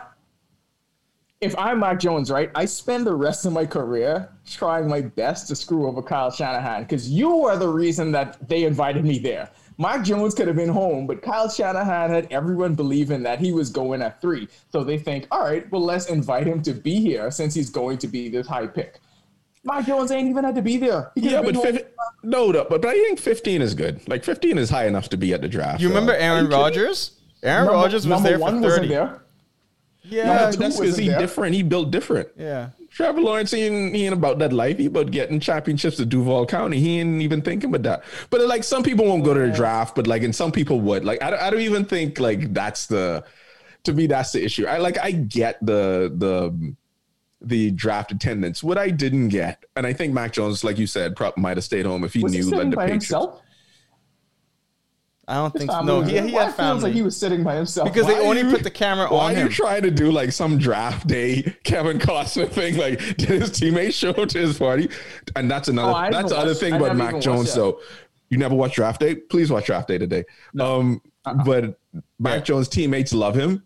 [1.40, 5.48] if I'm Mac Jones, right, I spend the rest of my career trying my best
[5.48, 9.50] to screw over Kyle Shanahan because you are the reason that they invited me there.
[9.78, 13.68] Mike Jones could have been home, but Kyle Shanahan had everyone believing that he was
[13.68, 14.48] going at three.
[14.72, 17.98] So they think, all right, well, let's invite him to be here since he's going
[17.98, 19.00] to be this high pick.
[19.64, 21.12] Mike Jones ain't even had to be there.
[21.16, 21.64] He Yeah, but been home.
[21.64, 21.86] fif-
[22.22, 24.08] no, no, but I think 15 is good.
[24.08, 25.82] Like 15 is high enough to be at the draft.
[25.82, 27.10] You remember Aaron Rodgers?
[27.42, 28.88] Aaron Number- Rodgers was number there one for wasn't 30.
[28.94, 29.22] there.
[30.08, 31.18] Yeah, Number two because he there.
[31.18, 31.54] different.
[31.54, 32.28] He built different.
[32.36, 32.70] yeah.
[32.90, 34.78] Trevor Lawrence, he ain't, he ain't about that life.
[34.78, 36.80] He about getting championships at Duval County.
[36.80, 38.04] He ain't even thinking about that.
[38.30, 41.04] But like some people won't go to the draft, but like and some people would.
[41.04, 43.24] Like I, don't- I don't even think like that's the
[43.84, 44.66] to me that's the issue.
[44.66, 46.74] I like I get the the
[47.42, 48.62] the draft attendance.
[48.64, 51.64] What I didn't get, and I think Mac Jones, like you said, probably might have
[51.64, 53.06] stayed home if he Was he knew that sitting the by Patriots.
[53.06, 53.42] himself?
[55.28, 55.82] I don't think so.
[55.82, 56.26] No, he, there?
[56.26, 57.88] he had it feels like he was sitting by himself.
[57.92, 59.46] because Why they only you- put the camera Why on are him.
[59.48, 62.76] you trying to do like some draft day Kevin Costner thing?
[62.78, 64.88] Like, did his teammates show up to his party?
[65.34, 65.92] And that's another.
[65.92, 67.26] Oh, that's the other watched- thing I about Mac Jones.
[67.38, 67.60] watched that.
[67.60, 67.80] though,
[68.30, 69.14] you never watch draft day.
[69.16, 70.24] Please watch draft day today.
[70.60, 71.44] Um, Uh-uh.
[71.44, 71.78] but
[72.18, 73.62] Mac Jones' teammates love him,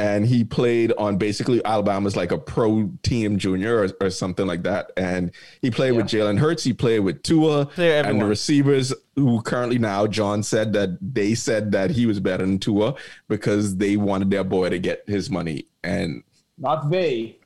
[0.00, 4.62] and he played on basically Alabama's like a pro team junior or, or something like
[4.62, 4.92] that.
[4.96, 5.30] And
[5.60, 6.64] he played with Jalen Hurts.
[6.64, 7.68] He played with Tua,
[8.08, 12.46] and the receivers who currently now John said that they said that he was better
[12.46, 12.94] than Tua
[13.28, 16.22] because they wanted their boy to get his money and
[16.56, 17.38] Not they.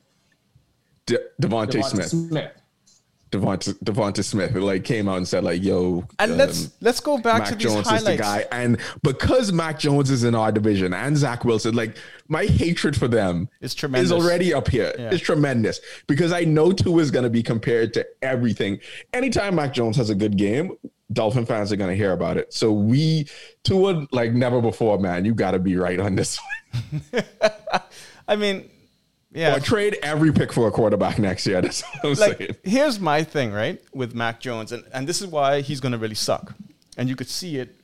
[1.05, 2.51] De- Devonta, Smith, Smith.
[3.31, 7.17] Devonta, Devonta Smith, like came out and said like, "Yo." and um, let's let's go
[7.17, 10.51] back Mac to these Jones is the guy, and because Mac Jones is in our
[10.51, 11.97] division and Zach Wilson, like
[12.27, 14.11] my hatred for them is tremendous.
[14.11, 14.93] is already up here.
[14.97, 15.09] Yeah.
[15.11, 18.79] It's tremendous because I know Tua is going to be compared to everything.
[19.13, 20.71] Anytime Mac Jones has a good game,
[21.11, 22.53] Dolphin fans are going to hear about it.
[22.53, 23.27] So we
[23.63, 25.25] Tua like never before, man.
[25.25, 26.39] You got to be right on this
[26.81, 27.23] one.
[28.27, 28.69] I mean,
[29.35, 29.55] yeah.
[29.55, 31.61] Or trade every pick for a quarterback next year.
[31.61, 32.55] That's what I'm like saying.
[32.63, 36.15] here's my thing, right, with Mac Jones, and, and this is why he's gonna really
[36.15, 36.53] suck.
[36.97, 37.75] And you could see it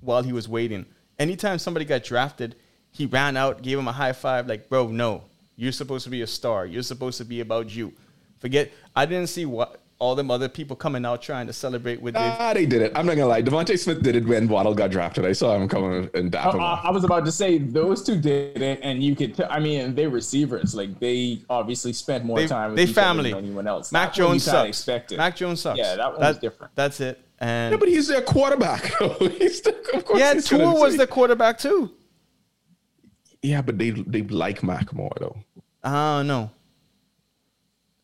[0.00, 0.86] while he was waiting.
[1.18, 2.56] Anytime somebody got drafted,
[2.92, 5.24] he ran out, gave him a high five, like, bro, no,
[5.56, 6.64] you're supposed to be a star.
[6.64, 7.92] You're supposed to be about you.
[8.38, 12.14] Forget I didn't see what all them other people coming out trying to celebrate with
[12.14, 12.90] their Ah, they did it.
[12.96, 13.42] I'm not gonna lie.
[13.42, 15.26] Devonta Smith did it when Waddle got drafted.
[15.26, 16.60] I saw him coming and dap I, him.
[16.60, 16.80] I.
[16.84, 19.36] I was about to say those two did it, and you could.
[19.36, 22.70] T- I mean, they receivers like they obviously spent more they, time.
[22.70, 23.30] With they each other family.
[23.32, 23.92] than anyone else.
[23.92, 24.68] Mac That Jones kinda sucks.
[24.70, 25.18] Expected.
[25.18, 25.78] Mac Jones sucks.
[25.78, 26.74] Yeah, that one That- was different.
[26.74, 27.22] That's it.
[27.38, 28.84] And Yeah, but he's their quarterback.
[29.18, 31.90] he's still, of course yeah, he's Tua was say- the quarterback too.
[33.42, 35.36] Yeah, but they they like Mac more though.
[35.84, 36.50] I don't know.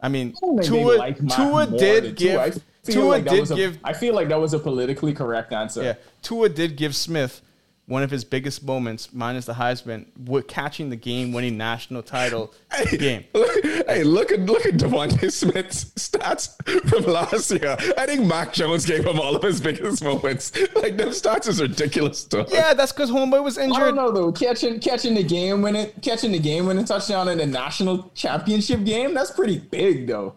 [0.01, 3.51] I mean, I don't think they Tua, like Tua did give feel Tua like did
[3.51, 5.83] a- give I feel like that was a politically correct answer.
[5.83, 7.41] yeah Tua did give Smith
[7.87, 12.53] one of his biggest moments, minus the Heisman, with catching the game-winning national title
[12.91, 13.25] game.
[13.33, 16.57] hey, look at look at Devonta Smith's stats
[16.89, 17.77] from last year.
[17.97, 20.53] I think Mac Jones gave him all of his biggest moments.
[20.77, 22.25] Like those stats is ridiculous.
[22.25, 22.49] Dog.
[22.51, 23.83] Yeah, that's because Homeboy was injured.
[23.83, 24.33] I don't know though.
[24.33, 28.11] Catching catching the game when it catching the game when it touchdown in the national
[28.15, 29.15] championship game.
[29.15, 30.35] That's pretty big though.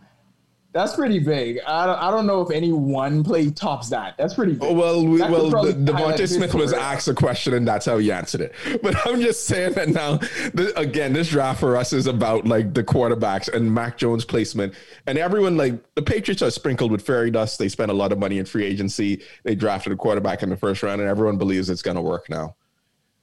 [0.72, 1.60] That's pretty big.
[1.66, 4.16] I don't, I don't know if any one play tops that.
[4.20, 4.76] That's pretty big.
[4.76, 6.84] Well, we, well, the, Devonta Smith was career.
[6.84, 8.54] asked a question, and that's how he answered it.
[8.84, 12.76] But I'm just saying that now, th- again, this draft for us is about like
[12.76, 14.76] the quarterbacks and Mac Jones placement,
[15.08, 17.58] and everyone like the Patriots are sprinkled with fairy dust.
[17.58, 19.24] They spent a lot of money in free agency.
[19.44, 22.30] They drafted a quarterback in the first round, and everyone believes it's going to work
[22.30, 22.56] now.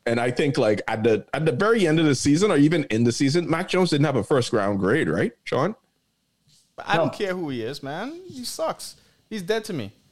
[0.04, 2.84] And I think like at the at the very end of the season, or even
[2.84, 5.76] in the season, Mac Jones didn't have a first round grade, right, Sean?
[6.84, 8.20] I don't care who he is, man.
[8.28, 8.96] He sucks.
[9.30, 9.92] He's dead to me.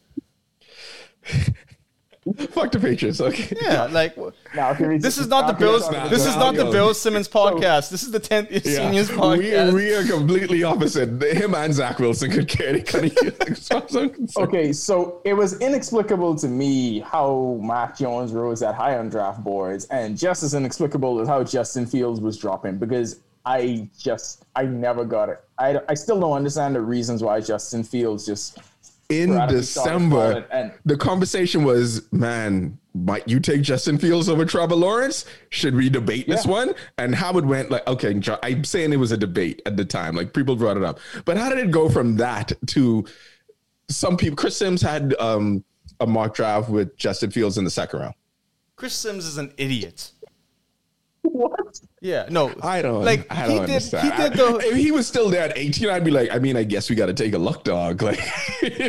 [2.53, 3.21] Fuck the Patriots.
[3.21, 3.55] Okay.
[3.61, 5.89] Yeah, like wh- Now, this is not the now if you're Bills.
[5.89, 6.73] talking This is not the yo.
[6.73, 7.91] Bill Simmons podcast.
[7.91, 9.73] This is the tenth year Yeah, seniors we, podcast.
[9.75, 11.23] we are completely opposite.
[11.23, 14.33] Him and Zach Wilson could carry kind of.
[14.39, 19.45] Okay, so it was inexplicable to me how Mac Jones rose that high on draft
[19.45, 24.65] boards, and just as inexplicable as how Justin Fields was dropping because I just I
[24.65, 25.45] never got it.
[25.59, 28.59] I, I still don't understand the reasons why Justin Fields just
[29.11, 35.27] In December, and the conversation was, man, might you take Justin Fields over Trevor Lawrence?
[35.51, 36.75] Should we debate this one?
[36.97, 40.17] And how it went, like, okay, I'm saying it was a debate at the time,
[40.17, 40.99] like people brought it up.
[41.27, 43.05] But how did it go from that to
[43.89, 44.37] some people?
[44.37, 45.65] Chris Sims had um,
[46.01, 48.15] a mock draft with Justin Fields in the second round.
[48.77, 50.13] Chris Sims is an idiot.
[51.25, 51.81] What?
[52.01, 53.27] Yeah, no, I don't like.
[53.31, 53.71] I he don't did.
[53.71, 54.13] understand.
[54.13, 54.59] He did the.
[54.59, 56.97] if he was still there at 18, I'd be like, I mean, I guess we
[56.97, 58.03] got to take a look, dog.
[58.03, 58.19] Like,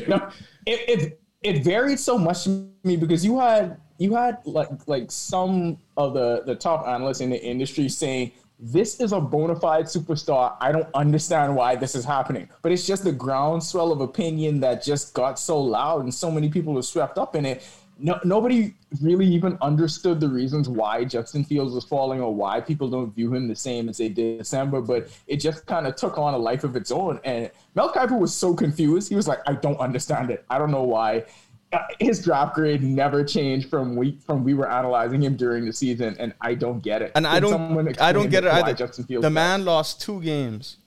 [0.07, 0.29] No,
[0.65, 5.11] it, it it varied so much to me because you had you had like like
[5.11, 9.85] some of the the top analysts in the industry saying this is a bona fide
[9.85, 10.55] superstar.
[10.61, 14.83] I don't understand why this is happening, but it's just the groundswell of opinion that
[14.83, 17.63] just got so loud and so many people were swept up in it.
[17.97, 22.89] No, nobody really even understood the reasons why Justin Fields was falling or why people
[22.89, 25.95] don't view him the same as they did in December, but it just kind of
[25.95, 27.19] took on a life of its own.
[27.23, 29.09] And Mel Kiper was so confused.
[29.09, 30.45] He was like, I don't understand it.
[30.49, 31.25] I don't know why.
[31.71, 35.73] Uh, His draft grade never changed from we from we were analyzing him during the
[35.73, 37.11] season, and I don't get it.
[37.15, 38.73] And I don't, I don't get it either.
[38.73, 40.77] Justin Fields the man lost two games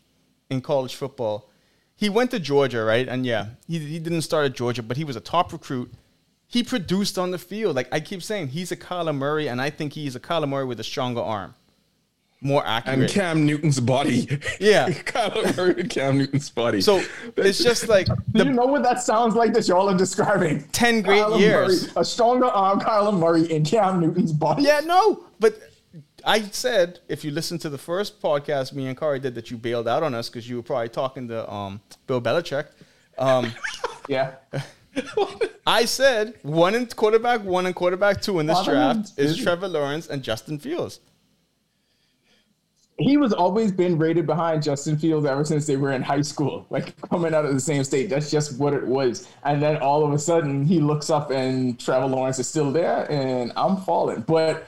[0.50, 1.50] in college football.
[1.96, 3.08] He went to Georgia, right?
[3.08, 5.90] And yeah, he, he didn't start at Georgia, but he was a top recruit.
[6.50, 7.76] He produced on the field.
[7.76, 10.64] Like I keep saying, he's a Kyler Murray, and I think he's a Kyler Murray
[10.64, 11.54] with a stronger arm,
[12.40, 13.00] more accurate.
[13.00, 14.26] And Cam Newton's body.
[14.58, 14.88] Yeah.
[14.90, 16.80] Kyler Murray and Cam Newton's body.
[16.80, 17.02] so
[17.36, 20.64] it's just like Do the you know what that sounds like that y'all are describing?
[20.72, 21.82] 10 great Kyler years.
[21.82, 24.62] Murray, a stronger arm, Kyler Murray and Cam Newton's body.
[24.62, 25.58] Yeah, no, but
[26.24, 29.58] I said if you listen to the first podcast me and Kari did that you
[29.58, 32.68] bailed out on us because you were probably talking to um, Bill Belichick.
[33.18, 33.52] Um,
[34.08, 34.36] Yeah.
[35.66, 39.36] I said one in quarterback, one in quarterback two in this draft is.
[39.36, 41.00] Trevor Lawrence and Justin Fields.
[42.98, 46.66] he was always been rated behind Justin Fields ever since they were in high school,
[46.70, 48.10] like coming out of the same state.
[48.10, 49.28] That's just what it was.
[49.44, 53.10] And then all of a sudden, he looks up and Trevor Lawrence is still there,
[53.10, 54.22] and I'm falling.
[54.22, 54.66] But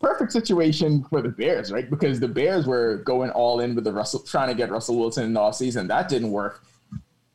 [0.00, 1.88] perfect situation for the Bears, right?
[1.88, 5.24] Because the Bears were going all in with the Russell, trying to get Russell Wilson
[5.24, 5.88] in the offseason.
[5.88, 6.62] That didn't work.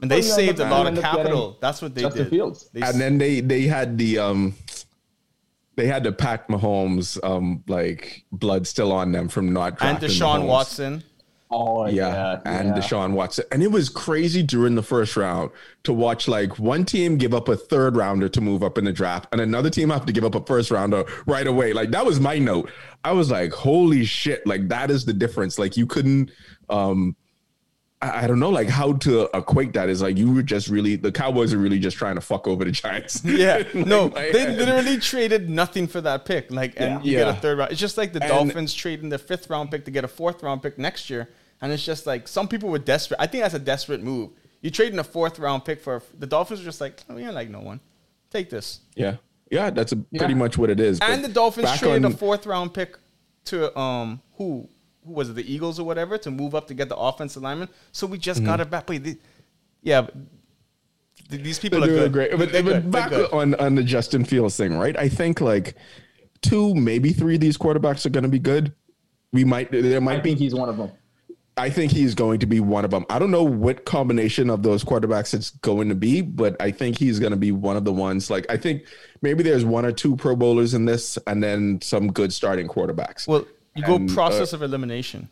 [0.01, 1.57] And they Well, you saved a lot of capital.
[1.59, 2.29] That's what they Justin did.
[2.29, 2.69] Fields.
[2.73, 4.55] They and then they they had the um
[5.75, 10.09] they had the Pat Mahomes um like blood still on them from not and drafting
[10.09, 10.47] Deshaun Mahomes.
[10.47, 11.03] Watson.
[11.51, 12.73] Oh, Yeah, and yeah.
[12.75, 13.43] Deshaun Watson.
[13.51, 15.49] And it was crazy during the first round
[15.83, 18.91] to watch like one team give up a third rounder to move up in the
[18.93, 21.73] draft and another team have to give up a first rounder right away.
[21.73, 22.69] Like that was my note.
[23.03, 25.57] I was like, holy shit, like that is the difference.
[25.57, 26.29] Like you couldn't
[26.69, 27.15] um
[28.01, 31.11] I don't know like how to equate that is like you were just really the
[31.11, 33.21] Cowboys are really just trying to fuck over the Giants.
[33.25, 36.49] Yeah, Like, no, like, they literally traded nothing for that pick.
[36.49, 37.71] Like, and you get a third round.
[37.71, 40.41] It's just like the And- Dolphins trading the fifth round pick to get a fourth
[40.43, 41.27] round pick next year.
[41.61, 43.17] And it's just like some people were desperate.
[43.19, 44.29] I think that's a desperate move.
[44.61, 47.49] You trading a fourth round pick for the Dolphins are just like, oh, yeah, like
[47.49, 47.81] no one.
[48.31, 48.79] Take this.
[48.95, 49.17] Yeah.
[49.51, 50.19] Yeah, that's a, Yeah.
[50.19, 50.99] pretty much what it is.
[51.01, 52.97] And the Dolphins traded on- a fourth round pick
[53.45, 54.69] to um who
[55.05, 57.69] who was it the Eagles or whatever to move up to get the offensive lineman.
[57.91, 58.47] So we just mm-hmm.
[58.47, 58.89] got it back.
[58.89, 59.17] Wait, the,
[59.81, 62.13] yeah, but these people They're are doing good.
[62.13, 62.31] great.
[62.37, 62.91] But, They're but good.
[62.91, 64.97] They're back on on the Justin Fields thing, right?
[64.97, 65.75] I think like
[66.41, 68.73] two, maybe three of these quarterbacks are going to be good.
[69.31, 70.29] We might there might I be.
[70.29, 70.91] think he's one of them.
[71.57, 73.05] I think he's going to be one of them.
[73.09, 76.97] I don't know what combination of those quarterbacks it's going to be, but I think
[76.97, 78.29] he's going to be one of the ones.
[78.29, 78.83] Like I think
[79.21, 83.27] maybe there's one or two Pro Bowlers in this, and then some good starting quarterbacks.
[83.27, 83.45] Well,
[83.75, 85.29] you go And, uh, process of elimination.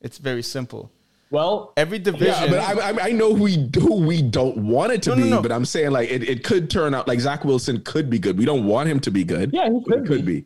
[0.00, 0.90] It's very simple.
[1.30, 2.26] Well, Every division.
[2.28, 5.16] Yeah, but I, I, I know who we who we don't want it to No,
[5.16, 5.42] no, be, no.
[5.42, 8.36] but I'm saying like it, it could turn out like Zach Wilson could be good.
[8.36, 9.50] We don't want him to be good.
[9.52, 10.44] Yeah, he but could could be.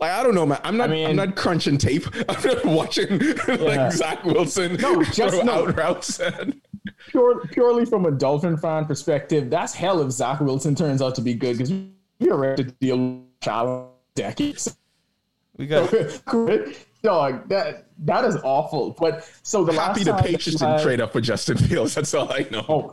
[0.00, 0.60] Like I don't know, man.
[0.62, 0.90] I'm not.
[0.90, 2.04] I I mean- am not crunching tape.
[2.28, 3.54] I'm not watching Yeah.
[3.56, 5.66] like Zach Wilson No, just throw no.
[5.66, 6.20] out routes.
[6.20, 6.60] And,
[7.08, 11.20] pure, purely from a Dolphin fan perspective, that's hell if Zach Wilson turns out to
[11.20, 11.72] be good because
[12.20, 14.76] you're ready to deal with challenge decades.
[15.58, 15.92] We got
[17.02, 18.96] Dog, that that is awful.
[18.98, 21.94] But so the happy last the time Patriots you didn't trade up for Justin Fields.
[21.94, 22.64] That's all I know.
[22.68, 22.92] Oh,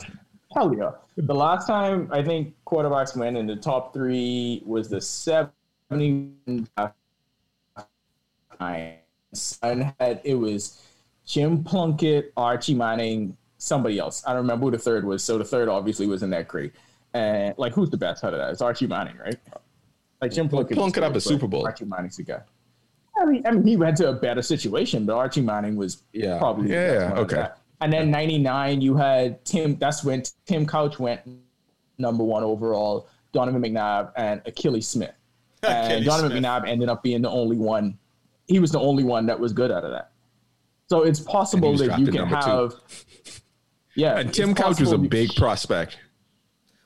[0.53, 0.91] hell yeah.
[1.17, 6.33] The last time I think quarterbacks went in the top three was the 70
[8.59, 10.83] and had it was
[11.25, 14.23] Jim Plunkett, Archie Manning, somebody else.
[14.25, 15.23] I don't remember who the third was.
[15.23, 16.73] So the third obviously was in that crate.
[17.13, 18.51] And like who's the best out of that?
[18.51, 19.37] It's Archie Manning, right?
[20.21, 20.77] Like Jim Plunkett.
[20.77, 21.65] Plunkett is up a good, Super Bowl.
[21.65, 22.41] Archie Manning's the guy.
[23.19, 26.37] I mean, I mean, he went to a better situation, but Archie Manning was Yeah.
[26.37, 27.47] probably Yeah, yeah, okay.
[27.81, 29.77] And then '99, you had Tim.
[29.77, 31.21] That's when Tim Couch went
[31.97, 33.07] number one overall.
[33.31, 35.13] Donovan McNabb and Akili Smith.
[35.63, 36.43] And Akili Donovan Smith.
[36.43, 37.97] McNabb ended up being the only one.
[38.47, 40.11] He was the only one that was good out of that.
[40.89, 42.49] So it's possible that you can number two.
[42.49, 42.73] have.
[43.95, 45.97] Yeah, And Tim Couch was a big prospect.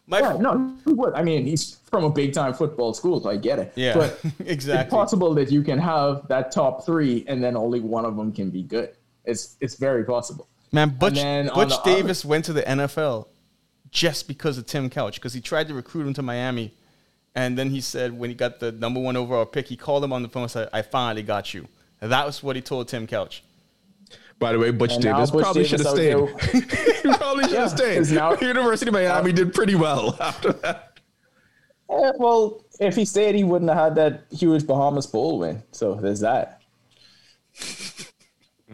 [0.10, 1.14] My Yeah, no, he would.
[1.14, 3.74] I mean, he's from a big time football school, so I get it.
[3.76, 4.89] yeah, but it's exactly.
[4.95, 8.49] possible that you can have that top three and then only one of them can
[8.49, 8.95] be good.
[9.26, 10.47] It's it's very possible.
[10.72, 13.28] Man, Butch, Butch the other- Davis went to the NFL
[13.91, 16.74] just because of Tim Couch because he tried to recruit him to Miami,
[17.36, 20.14] and then he said when he got the number one overall pick, he called him
[20.14, 21.68] on the phone and said, "I finally got you."
[22.01, 23.43] And that was what he told Tim Couch.
[24.40, 26.16] By the way, Butch And Davis probably should have stayed.
[26.52, 27.98] he probably should Yeah, have stayed.
[27.98, 30.98] 'cause now- University of Miami did pretty well after that.
[31.92, 35.62] Eh, well, if he stayed, he wouldn't have had that huge Bahamas Bowl win.
[35.72, 36.62] So there's that.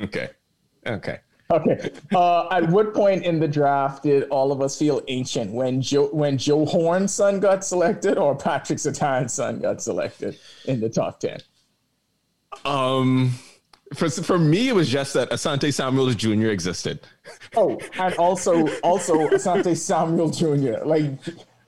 [0.04, 0.30] Okay.
[0.86, 1.20] Okay.
[1.52, 1.92] Okay.
[2.14, 6.08] Uh, at what point in the draft did all of us feel ancient when Joe
[6.12, 11.20] when Joe Horn's son got selected or Patrick Surtain's son got selected in the top
[11.20, 11.40] ten?
[12.66, 13.32] Um,
[13.96, 16.48] for for me, it was just that Asante Samuel Jr.
[16.48, 17.00] existed.
[17.58, 20.86] Oh, and also also Asante Samuel Jr.
[20.86, 21.12] Like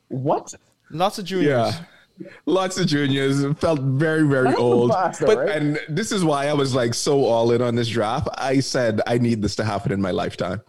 [0.10, 0.54] what?
[0.92, 1.74] Lots of juniors.
[1.74, 1.84] Yeah.
[2.46, 4.92] Lots of juniors felt very, very That's old.
[4.92, 5.50] class though, but right?
[5.50, 8.28] and this is why I was like so all in on this draft.
[8.36, 10.62] I said I need this to happen in my lifetime.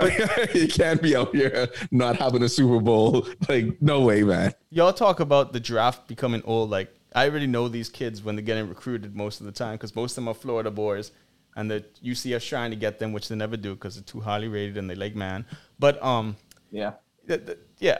[0.54, 3.26] you can't be out here not having a Super Bowl.
[3.48, 4.52] Like, no way, man.
[4.70, 6.70] Y'all talk about the draft becoming old.
[6.70, 9.94] Like I already know these kids when they're getting recruited most of the time because
[9.94, 11.12] most of them are Florida boys,
[11.56, 14.48] and the UCF's trying to get them, which they never do because they're too highly
[14.48, 15.44] rated and they like man.
[15.78, 16.36] But um,
[16.70, 16.92] Yeah.
[17.28, 17.98] th- th- yeah,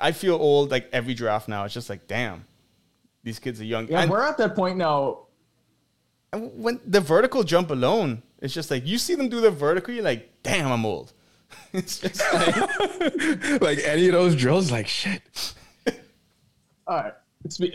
[0.00, 1.64] I feel old like every draft now.
[1.64, 2.44] It's just like, damn,
[3.22, 3.88] these kids are young.
[3.88, 5.26] Yeah, and, we're at that point now.
[6.32, 9.92] and when the vertical jump alone, it's just like you see them do the vertical,
[9.94, 11.12] you're like, damn, I'm old.
[11.72, 12.56] it's just like,
[13.60, 15.54] Like any of those drills, like shit.
[16.86, 17.12] All right.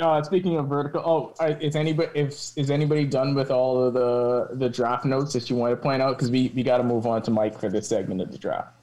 [0.02, 1.02] Uh, speaking of vertical,
[1.40, 5.50] oh, is anybody if is anybody done with all of the the draft notes that
[5.50, 6.18] you want to point out?
[6.18, 8.74] Because we we got to move on to Mike for this segment of the draft.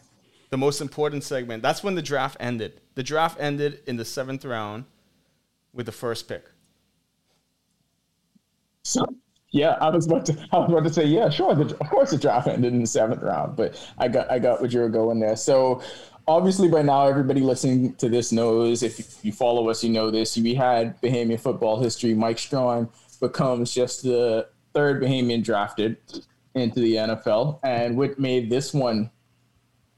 [0.51, 1.63] the most important segment.
[1.63, 2.81] That's when the draft ended.
[2.95, 4.85] The draft ended in the seventh round
[5.73, 6.47] with the first pick.
[8.85, 9.05] So
[9.53, 11.55] yeah, I was about to I was about to say yeah, sure.
[11.55, 14.61] The, of course, the draft ended in the seventh round, but I got I got
[14.61, 15.37] what you were going there.
[15.37, 15.83] So
[16.29, 18.83] obviously, by now, everybody listening to this knows.
[18.83, 20.37] If you follow us, you know this.
[20.37, 22.15] We had Bahamian football history.
[22.15, 25.97] Mike Strong becomes just the third Bahamian drafted
[26.55, 29.11] into the NFL, and what made this one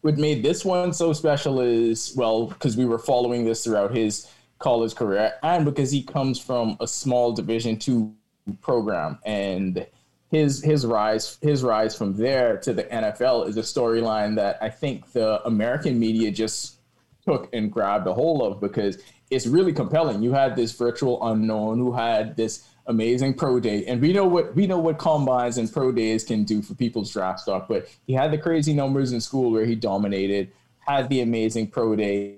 [0.03, 4.31] what made this one so special is well because we were following this throughout his
[4.59, 8.15] college career and because he comes from a small division two
[8.61, 9.87] program and
[10.31, 14.69] his his rise his rise from there to the NFL is a storyline that I
[14.69, 16.77] think the American media just
[17.25, 18.99] took and grabbed a hold of because
[19.31, 20.23] it's really compelling.
[20.23, 24.55] You had this virtual unknown who had this amazing pro day, and we know what
[24.55, 27.69] we know what combines and pro days can do for people's draft stock.
[27.69, 31.97] But he had the crazy numbers in school where he dominated, had the amazing pro
[31.97, 32.37] day,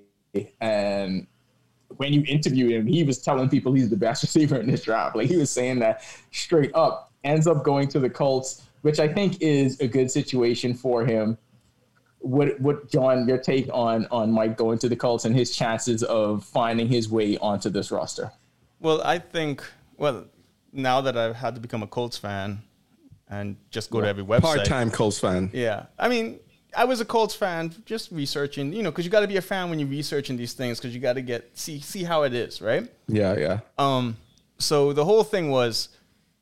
[0.61, 1.27] and
[1.97, 5.17] when you interviewed him, he was telling people he's the best receiver in this draft.
[5.17, 7.10] Like he was saying that straight up.
[7.25, 11.37] Ends up going to the Colts, which I think is a good situation for him
[12.21, 16.03] what what John your take on on Mike going to the Colts and his chances
[16.03, 18.31] of finding his way onto this roster?
[18.79, 19.65] Well, I think
[19.97, 20.27] well
[20.73, 22.63] now that I've had to become a Colts fan
[23.29, 24.43] and just go to every website.
[24.43, 25.51] Part time Colts fan.
[25.53, 26.41] Yeah, I mean,
[26.77, 29.43] I was a Colts fan, just researching, you know, because you got to be a
[29.43, 32.35] fan when you're researching these things, because you got to get see see how it
[32.35, 32.89] is, right?
[33.09, 33.61] Yeah, yeah.
[33.79, 34.17] Um,
[34.59, 35.89] so the whole thing was,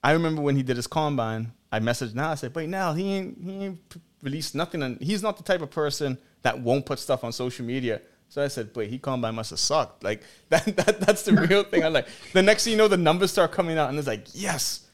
[0.02, 2.30] I remember when he did his combine, I messaged now.
[2.30, 5.60] I said, "Wait, now he ain't he ain't released nothing, and he's not the type
[5.60, 9.34] of person that won't put stuff on social media." So I said, "Wait, he combine
[9.34, 11.84] must have sucked." Like that, that that's the real thing.
[11.84, 14.26] I'm like, the next thing you know, the numbers start coming out, and it's like,
[14.32, 14.86] yes,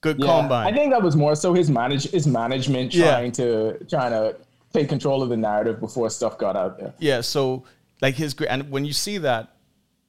[0.00, 0.72] good combine.
[0.72, 3.10] I think that was more so his manage his management Yeah.
[3.10, 4.36] trying to trying to
[4.72, 6.92] take control of the narrative before stuff got out there.
[6.98, 7.64] Yeah, so
[8.02, 9.54] like his great, and when you see that,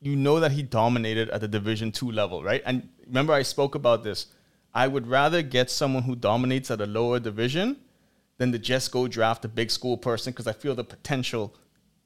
[0.02, 2.62] you know that he dominated at the Division two level, right?
[2.66, 4.28] And remember, I spoke about this.
[4.74, 7.78] I would rather get someone who dominates at a lower division
[8.38, 11.55] than to just go draft a big school person because I feel the potential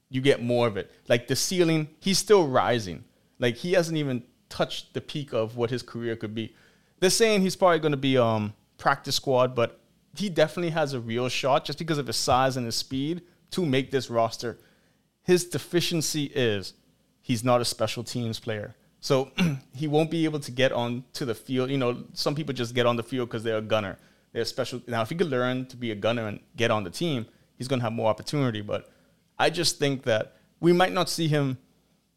[0.10, 0.91] you get more of it.
[1.08, 3.04] Like the ceiling, he's still rising.
[3.39, 6.56] Like he hasn't even touched the peak of what his career could be.
[6.99, 9.80] They're saying he's probably going to be um practice squad, but
[10.16, 13.66] he definitely has a real shot just because of his size and his speed to
[13.66, 14.58] make this roster.
[15.24, 16.74] His deficiency is
[17.22, 18.76] he's not a special teams player.
[19.04, 19.32] So
[19.76, 21.70] he won't be able to get on to the field.
[21.70, 23.97] You know, some people just get on the field because they're a gunner.
[24.32, 24.82] They're special.
[24.88, 27.26] Now, if he could learn to be a gunner and get on the team,
[27.58, 28.62] he's going to have more opportunity.
[28.62, 28.89] But
[29.38, 31.58] I just think that we might not see him.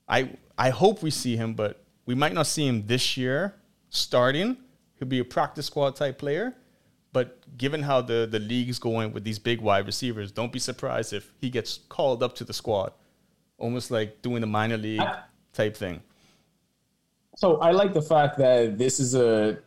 [0.09, 3.57] I I hope we see him, but we might not see him this year
[3.91, 4.57] starting.
[5.01, 6.55] He'll be a practice squad type player.
[7.12, 11.12] But given how the, the league's going with these big wide receivers, don't be surprised
[11.12, 12.93] if he gets called up to the squad.
[13.59, 15.03] Almost like doing the minor league
[15.53, 16.01] type thing.
[17.37, 19.59] So I like the fact that this is a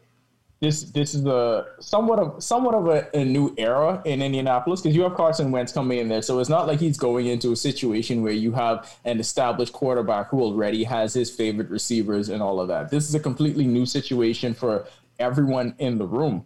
[0.60, 4.96] this this is a somewhat of somewhat of a, a new era in Indianapolis because
[4.96, 6.24] you have Carson Wentz coming in there.
[6.24, 10.30] So it's not like he's going into a situation where you have an established quarterback
[10.30, 12.90] who already has his favorite receivers and all of that.
[12.90, 14.88] This is a completely new situation for
[15.20, 16.46] everyone in the room.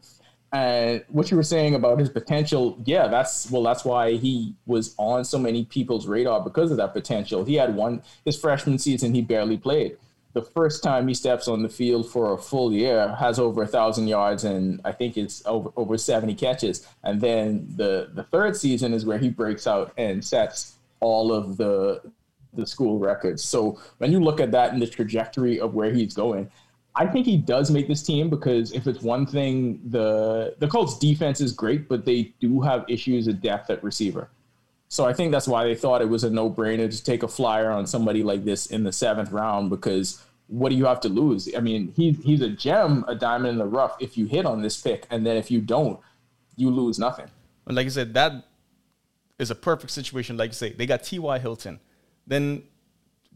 [0.51, 4.93] And what you were saying about his potential, yeah, that's well, that's why he was
[4.97, 7.45] on so many people's radar because of that potential.
[7.45, 9.97] He had one his freshman season, he barely played.
[10.34, 13.67] The first time he steps on the field for a full year has over a
[13.67, 16.88] thousand yards and I think it's over over 70 catches.
[17.03, 21.57] And then the the third season is where he breaks out and sets all of
[21.57, 22.01] the
[22.53, 23.43] the school records.
[23.43, 26.49] So when you look at that and the trajectory of where he's going,
[26.95, 30.97] I think he does make this team because if it's one thing, the the Colts
[30.97, 34.29] defense is great, but they do have issues of depth at receiver.
[34.93, 37.27] So I think that's why they thought it was a no brainer to take a
[37.27, 41.09] flyer on somebody like this in the seventh round because what do you have to
[41.09, 41.49] lose?
[41.57, 44.61] I mean, he, he's a gem, a diamond in the rough if you hit on
[44.61, 45.07] this pick.
[45.09, 45.99] And then if you don't,
[46.57, 47.25] you lose nothing.
[47.65, 48.45] And like I said, that
[49.39, 50.37] is a perfect situation.
[50.37, 51.39] Like you say, they got T.Y.
[51.39, 51.79] Hilton.
[52.27, 52.61] Then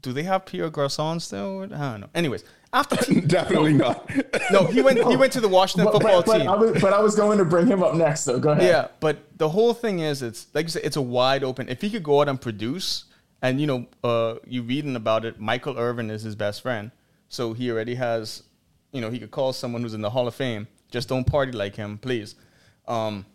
[0.03, 1.63] do they have Pierre Garcon still?
[1.63, 2.09] I don't know.
[2.13, 2.43] Anyways,
[2.73, 4.09] after T- Definitely not.
[4.51, 6.49] no, he went he went to the Washington But, football but, but team.
[6.49, 8.39] I was, but I was going to bring him up next, though.
[8.39, 8.63] Go ahead.
[8.63, 11.69] Yeah, but the whole thing is, it's like you said, it's a wide open.
[11.69, 13.05] If he could go out and produce,
[13.41, 16.91] and you know, uh, you reading about it, Michael Irvin is his best friend,
[17.29, 18.43] so he already has,
[18.91, 20.67] you know, he could call someone who's in the Hall of Fame.
[20.91, 22.35] Just don't party like him, please.
[22.87, 23.25] Um,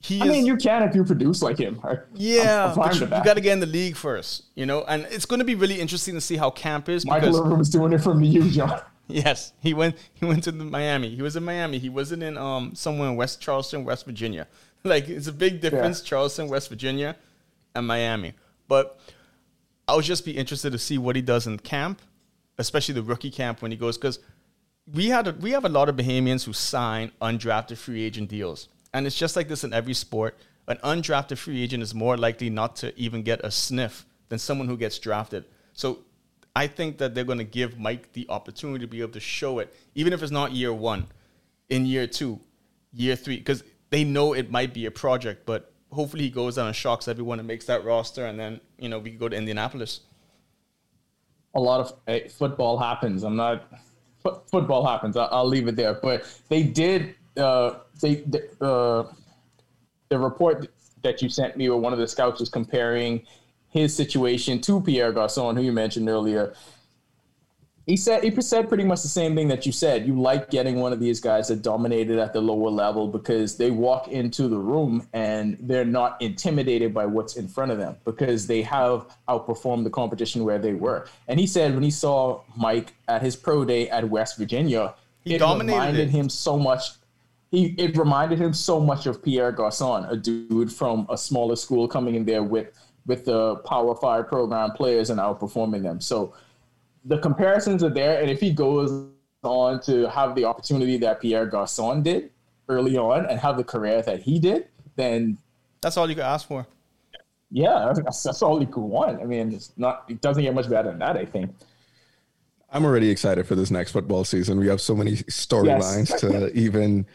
[0.00, 1.80] he I is, mean, you can if you produce like him.
[1.82, 4.84] I- yeah, I'm, I'm you, with got to get in the league first, you know,
[4.84, 7.68] and it's going to be really interesting to see how camp is Michael Irvin was
[7.70, 8.80] doing it from the U, John.
[9.10, 9.96] Yes, he went.
[10.12, 11.08] He went to the Miami.
[11.08, 11.78] He was in Miami.
[11.78, 14.46] He wasn't in um somewhere in West Charleston, West Virginia.
[14.84, 17.16] Like it's a big difference, Charleston, West Virginia,
[17.74, 18.34] and Miami.
[18.68, 19.00] But
[19.88, 22.00] I would just be interested to see what he does in camp,
[22.58, 24.20] especially the rookie camp when he goes, because
[24.92, 28.68] we had a, we have a lot of Bahamians who sign undrafted free agent deals,
[28.92, 30.38] and it's just like this in every sport.
[30.66, 34.68] An undrafted free agent is more likely not to even get a sniff than someone
[34.68, 35.44] who gets drafted.
[35.72, 36.00] So
[36.54, 39.60] I think that they're going to give Mike the opportunity to be able to show
[39.60, 41.06] it, even if it's not year one,
[41.70, 42.40] in year two,
[42.92, 46.66] year three, because they know it might be a project, but hopefully he goes down
[46.66, 50.00] and shocks everyone and makes that roster, and then you know we go to Indianapolis.
[51.54, 53.22] a lot of eh, football happens.
[53.22, 53.64] I'm not
[54.22, 55.16] fo- football happens.
[55.16, 55.94] I'll, I'll leave it there.
[55.94, 57.14] But they did.
[57.36, 59.12] Uh, they the, uh,
[60.08, 60.68] the report
[61.02, 63.22] that you sent me, or one of the scouts was comparing
[63.70, 66.54] his situation to Pierre Garcon, who you mentioned earlier.
[67.86, 70.06] He said he said pretty much the same thing that you said.
[70.06, 73.70] You like getting one of these guys that dominated at the lower level because they
[73.70, 78.46] walk into the room and they're not intimidated by what's in front of them because
[78.46, 81.08] they have outperformed the competition where they were.
[81.28, 84.94] And he said when he saw Mike at his pro day at West Virginia,
[85.24, 86.10] He it dominated reminded it.
[86.10, 86.90] him so much.
[87.50, 91.88] He it reminded him so much of Pierre Garcon, a dude from a smaller school
[91.88, 92.68] coming in there with
[93.06, 96.00] with the Power Five program players and outperforming them.
[96.00, 96.34] So
[97.04, 99.06] the comparisons are there, and if he goes
[99.42, 102.30] on to have the opportunity that Pierre Garcon did
[102.68, 105.38] early on and have the career that he did, then
[105.80, 106.66] That's all you could ask for.
[107.50, 109.22] yeah, that's, that's all you could want.
[109.22, 111.16] I mean, it's not it doesn't get much better than that.
[111.16, 111.50] I think.
[112.70, 114.58] I'm already excited for this next football season.
[114.58, 116.20] We have so many storylines Yes.
[116.20, 117.06] to even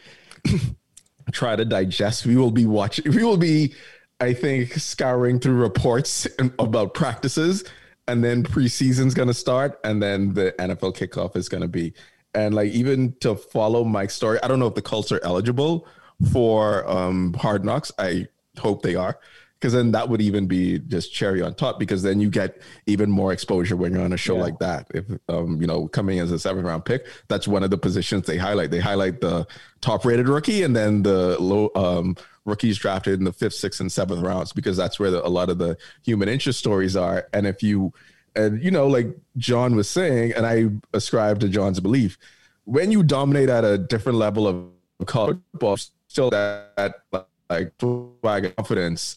[1.32, 2.26] try to digest.
[2.26, 3.10] We will be watching.
[3.12, 3.74] We will be,
[4.20, 6.26] I think, scouring through reports
[6.58, 7.64] about practices,
[8.08, 11.94] and then preseason's going to start, and then the NFL kickoff is going to be.
[12.34, 15.86] And like even to follow Mike's story, I don't know if the Colts are eligible
[16.32, 17.92] for um, Hard Knocks.
[17.98, 18.26] I
[18.58, 19.18] hope they are.
[19.64, 21.78] Because then that would even be just cherry on top.
[21.78, 24.42] Because then you get even more exposure when you're on a show Yeah.
[24.42, 24.88] like that.
[24.92, 28.26] If um, you know, coming as a seventh round pick, that's one of the positions
[28.26, 28.70] they highlight.
[28.70, 29.46] They highlight the
[29.80, 33.90] top rated rookie and then the low um, rookies drafted in the fifth, sixth, and
[33.90, 37.26] seventh rounds because that's where the, a lot of the human interest stories are.
[37.32, 37.94] And if you,
[38.36, 39.06] and you know, like
[39.38, 42.18] John was saying, and I ascribe to John's belief,
[42.64, 47.00] when you dominate at a different level of college football, still that
[47.48, 49.16] like swag confidence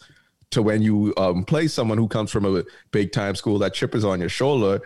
[0.51, 3.95] to when you um, play someone who comes from a big time school, that chip
[3.95, 4.81] is on your shoulder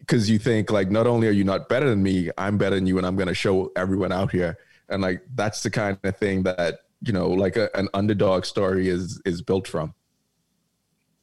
[0.00, 2.86] because you think like not only are you not better than me, I'm better than
[2.86, 4.56] you, and I'm going to show everyone out here.
[4.88, 8.88] And like that's the kind of thing that you know, like a, an underdog story
[8.88, 9.94] is is built from.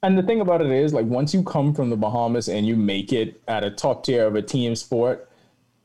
[0.04, 2.76] And the thing about it is, like, once you come from the Bahamas and you
[2.76, 5.30] make it at a top tier of a team sport,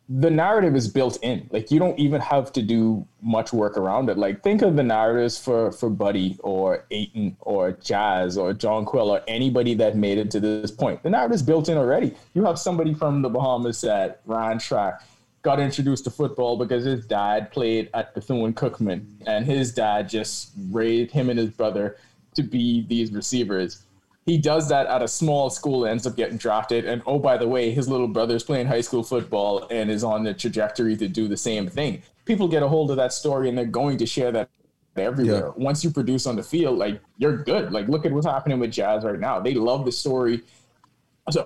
[0.09, 1.49] the narrative is built in.
[1.53, 4.17] Like, you don't even have to do much work around it.
[4.17, 9.11] Like, think of the narratives for for Buddy or Ayton or Jazz or John Quill
[9.11, 11.03] or anybody that made it to this point.
[11.03, 12.15] The narrative's built in already.
[12.33, 15.03] You have somebody from the Bahamas that ran track,
[15.43, 20.53] got introduced to football because his dad played at Bethune Cookman, and his dad just
[20.71, 21.99] raised him and his brother
[22.35, 23.83] to be these receivers
[24.29, 26.85] he does that at a small school, ends up getting drafted.
[26.85, 30.23] And oh, by the way, his little brother's playing high school football and is on
[30.23, 32.03] the trajectory to do the same thing.
[32.27, 34.51] People get a hold of that story and they're going to share that
[34.97, 35.53] everywhere.
[35.57, 37.73] Once you produce on the field, like you're good.
[37.73, 39.41] Like look at what's happening with Jazz right now.
[39.41, 40.43] They love the story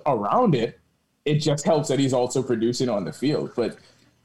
[0.07, 0.81] around it,
[1.25, 3.53] it just helps that he's also producing on the field.
[3.55, 3.77] But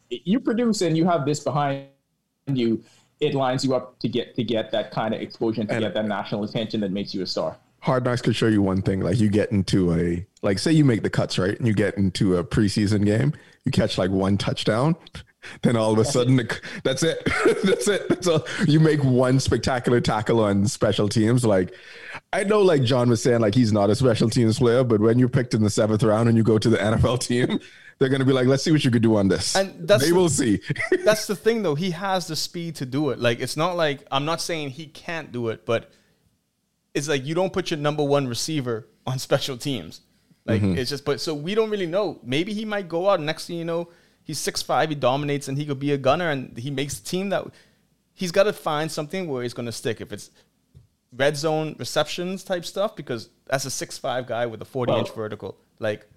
[0.09, 1.87] you produce and you have this behind
[2.47, 2.83] you,
[3.19, 5.93] it lines you up to get to get that kind of exposure to And- get
[5.93, 7.57] that national attention that makes you a star.
[7.79, 9.01] Hard Knocks could show you one thing.
[9.01, 11.97] Like you get into a like say you make the cuts right, and you get
[11.97, 13.33] into a preseason game,
[13.65, 14.95] you catch like one touchdown,
[15.61, 16.35] then all of a sudden
[16.83, 17.21] that's it,
[17.63, 18.09] that's it.
[18.09, 18.45] That's all.
[18.67, 21.45] You make one spectacular tackle on special teams.
[21.45, 21.73] Like
[22.33, 25.19] I know, like John was saying, like he's not a special teams player, but when
[25.19, 27.59] you're picked in the seventh round and you go to the NFL team,
[27.99, 29.55] they're gonna be like, let's see what you could do on this.
[29.55, 30.61] And that's they will see.
[31.03, 31.75] That's the thing, though.
[31.75, 33.19] He has the speed to do it.
[33.19, 35.91] Like, it's not like I'm not saying he can't do it, but
[36.97, 40.01] it's like you don't put your number one receiver on special teams.
[40.45, 40.77] Like, mm-hmm.
[40.77, 42.19] it's just, but so we don't really know.
[42.23, 43.19] Maybe he might go out.
[43.21, 43.89] Next thing you know,
[44.23, 47.07] he's six five, he dominates, and he could be a gunner, and he makes the
[47.07, 47.45] team that
[48.13, 50.01] he's got to find something where he's going to stick.
[50.01, 50.31] If it's
[51.15, 55.13] red zone receptions type stuff, because that's a six five guy with a 40 inch
[55.13, 55.57] vertical.
[55.79, 56.07] Like,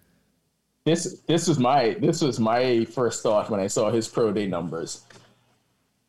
[0.84, 4.46] This this was my this was my first thought when I saw his pro day
[4.46, 5.02] numbers.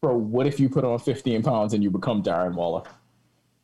[0.01, 2.83] Bro, what if you put on 15 pounds and you become Darren Waller?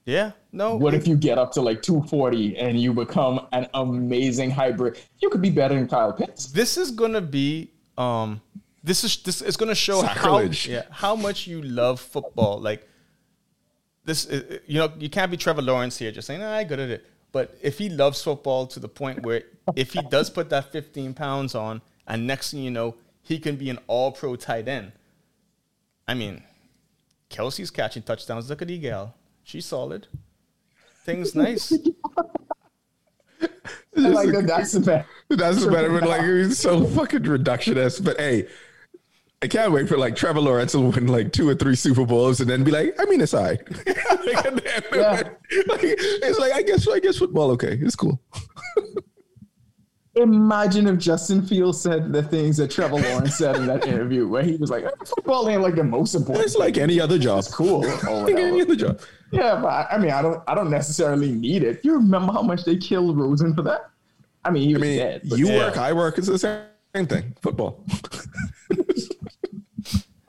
[0.08, 0.78] Yeah, no.
[0.78, 4.98] What if you get up to like 240 and you become an amazing hybrid?
[5.20, 6.46] You could be better than Kyle Pitts.
[6.46, 8.40] this is gonna be um
[8.82, 12.88] this is this is gonna show how yeah how much you love football like
[14.06, 16.80] this is, you know you can't be Trevor Lawrence here just saying "Ah, I'm good
[16.80, 19.44] at it but if he loves football to the point where
[19.76, 23.58] if he does put that 15 pounds on and next thing you know he can
[23.58, 24.94] be an all pro tight end
[26.08, 26.44] I mean
[27.30, 29.14] Kelce's catching touchdowns look at Egal
[29.48, 30.08] she's solid
[31.06, 31.72] things nice
[33.96, 35.08] like that's the best.
[35.30, 38.04] That's the better, but like it's so fucking reductionist.
[38.04, 38.48] But hey,
[39.42, 42.40] I can't wait for like Trevor Lawrence to win like two or three Super Bowls
[42.40, 43.60] and then be like, I mean, it's all right.
[43.86, 44.64] like,
[44.94, 45.24] Yeah.
[45.68, 48.20] like, it's like I guess I guess football okay, it's cool.
[50.18, 54.44] Imagine if Justin Fields said the things that Trevor Lawrence said in that interview, where
[54.44, 57.40] he was like, oh, "Football ain't like the most important." It's like any other job.
[57.40, 57.86] It's cool.
[57.86, 59.00] or Like any other job.
[59.32, 61.82] Yeah, but I- I mean, I don't, I don't necessarily need it.
[61.84, 63.90] You remember how much they killed Rosen for that?
[64.44, 65.22] I mean, he I mean, dead.
[65.26, 65.58] you yeah.
[65.58, 66.18] work, I work.
[66.18, 67.36] It's the same thing.
[67.42, 67.84] Football.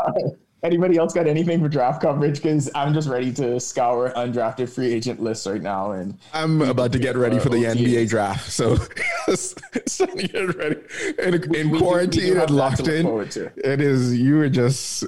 [0.65, 2.43] Anybody else got anything for draft coverage?
[2.43, 5.93] Because I'm just ready to scour undrafted free agent lists right now.
[5.93, 10.77] And I'm about to get ready for the Uh, NBA draft, so to get ready.
[11.21, 15.05] In, in we do- we quarantine and locked in, it is you are just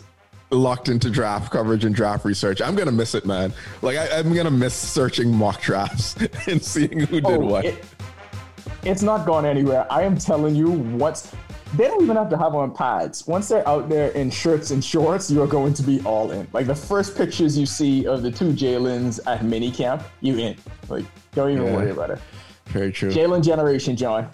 [0.52, 2.60] locked into draft coverage and draft research.
[2.62, 3.52] I'm gonna miss it, man.
[3.82, 6.14] Like I, I'm gonna miss searching mock drafts
[6.46, 7.64] and seeing who did Oh, what.
[7.64, 7.84] it-
[8.82, 9.86] it's not gone anywhere.
[9.90, 11.32] I am telling you, once
[11.76, 13.26] they don't even have to have on pads.
[13.28, 16.48] Once they're out there in shirts and shorts, you are going to be all in.
[16.52, 20.56] Like the first pictures you see of the two Jalen's at minicamp, you in.
[20.88, 21.76] Like, don't even Yeah.
[21.76, 22.18] worry about it.
[22.66, 23.10] Very true.
[23.10, 24.28] Jalen generation, John.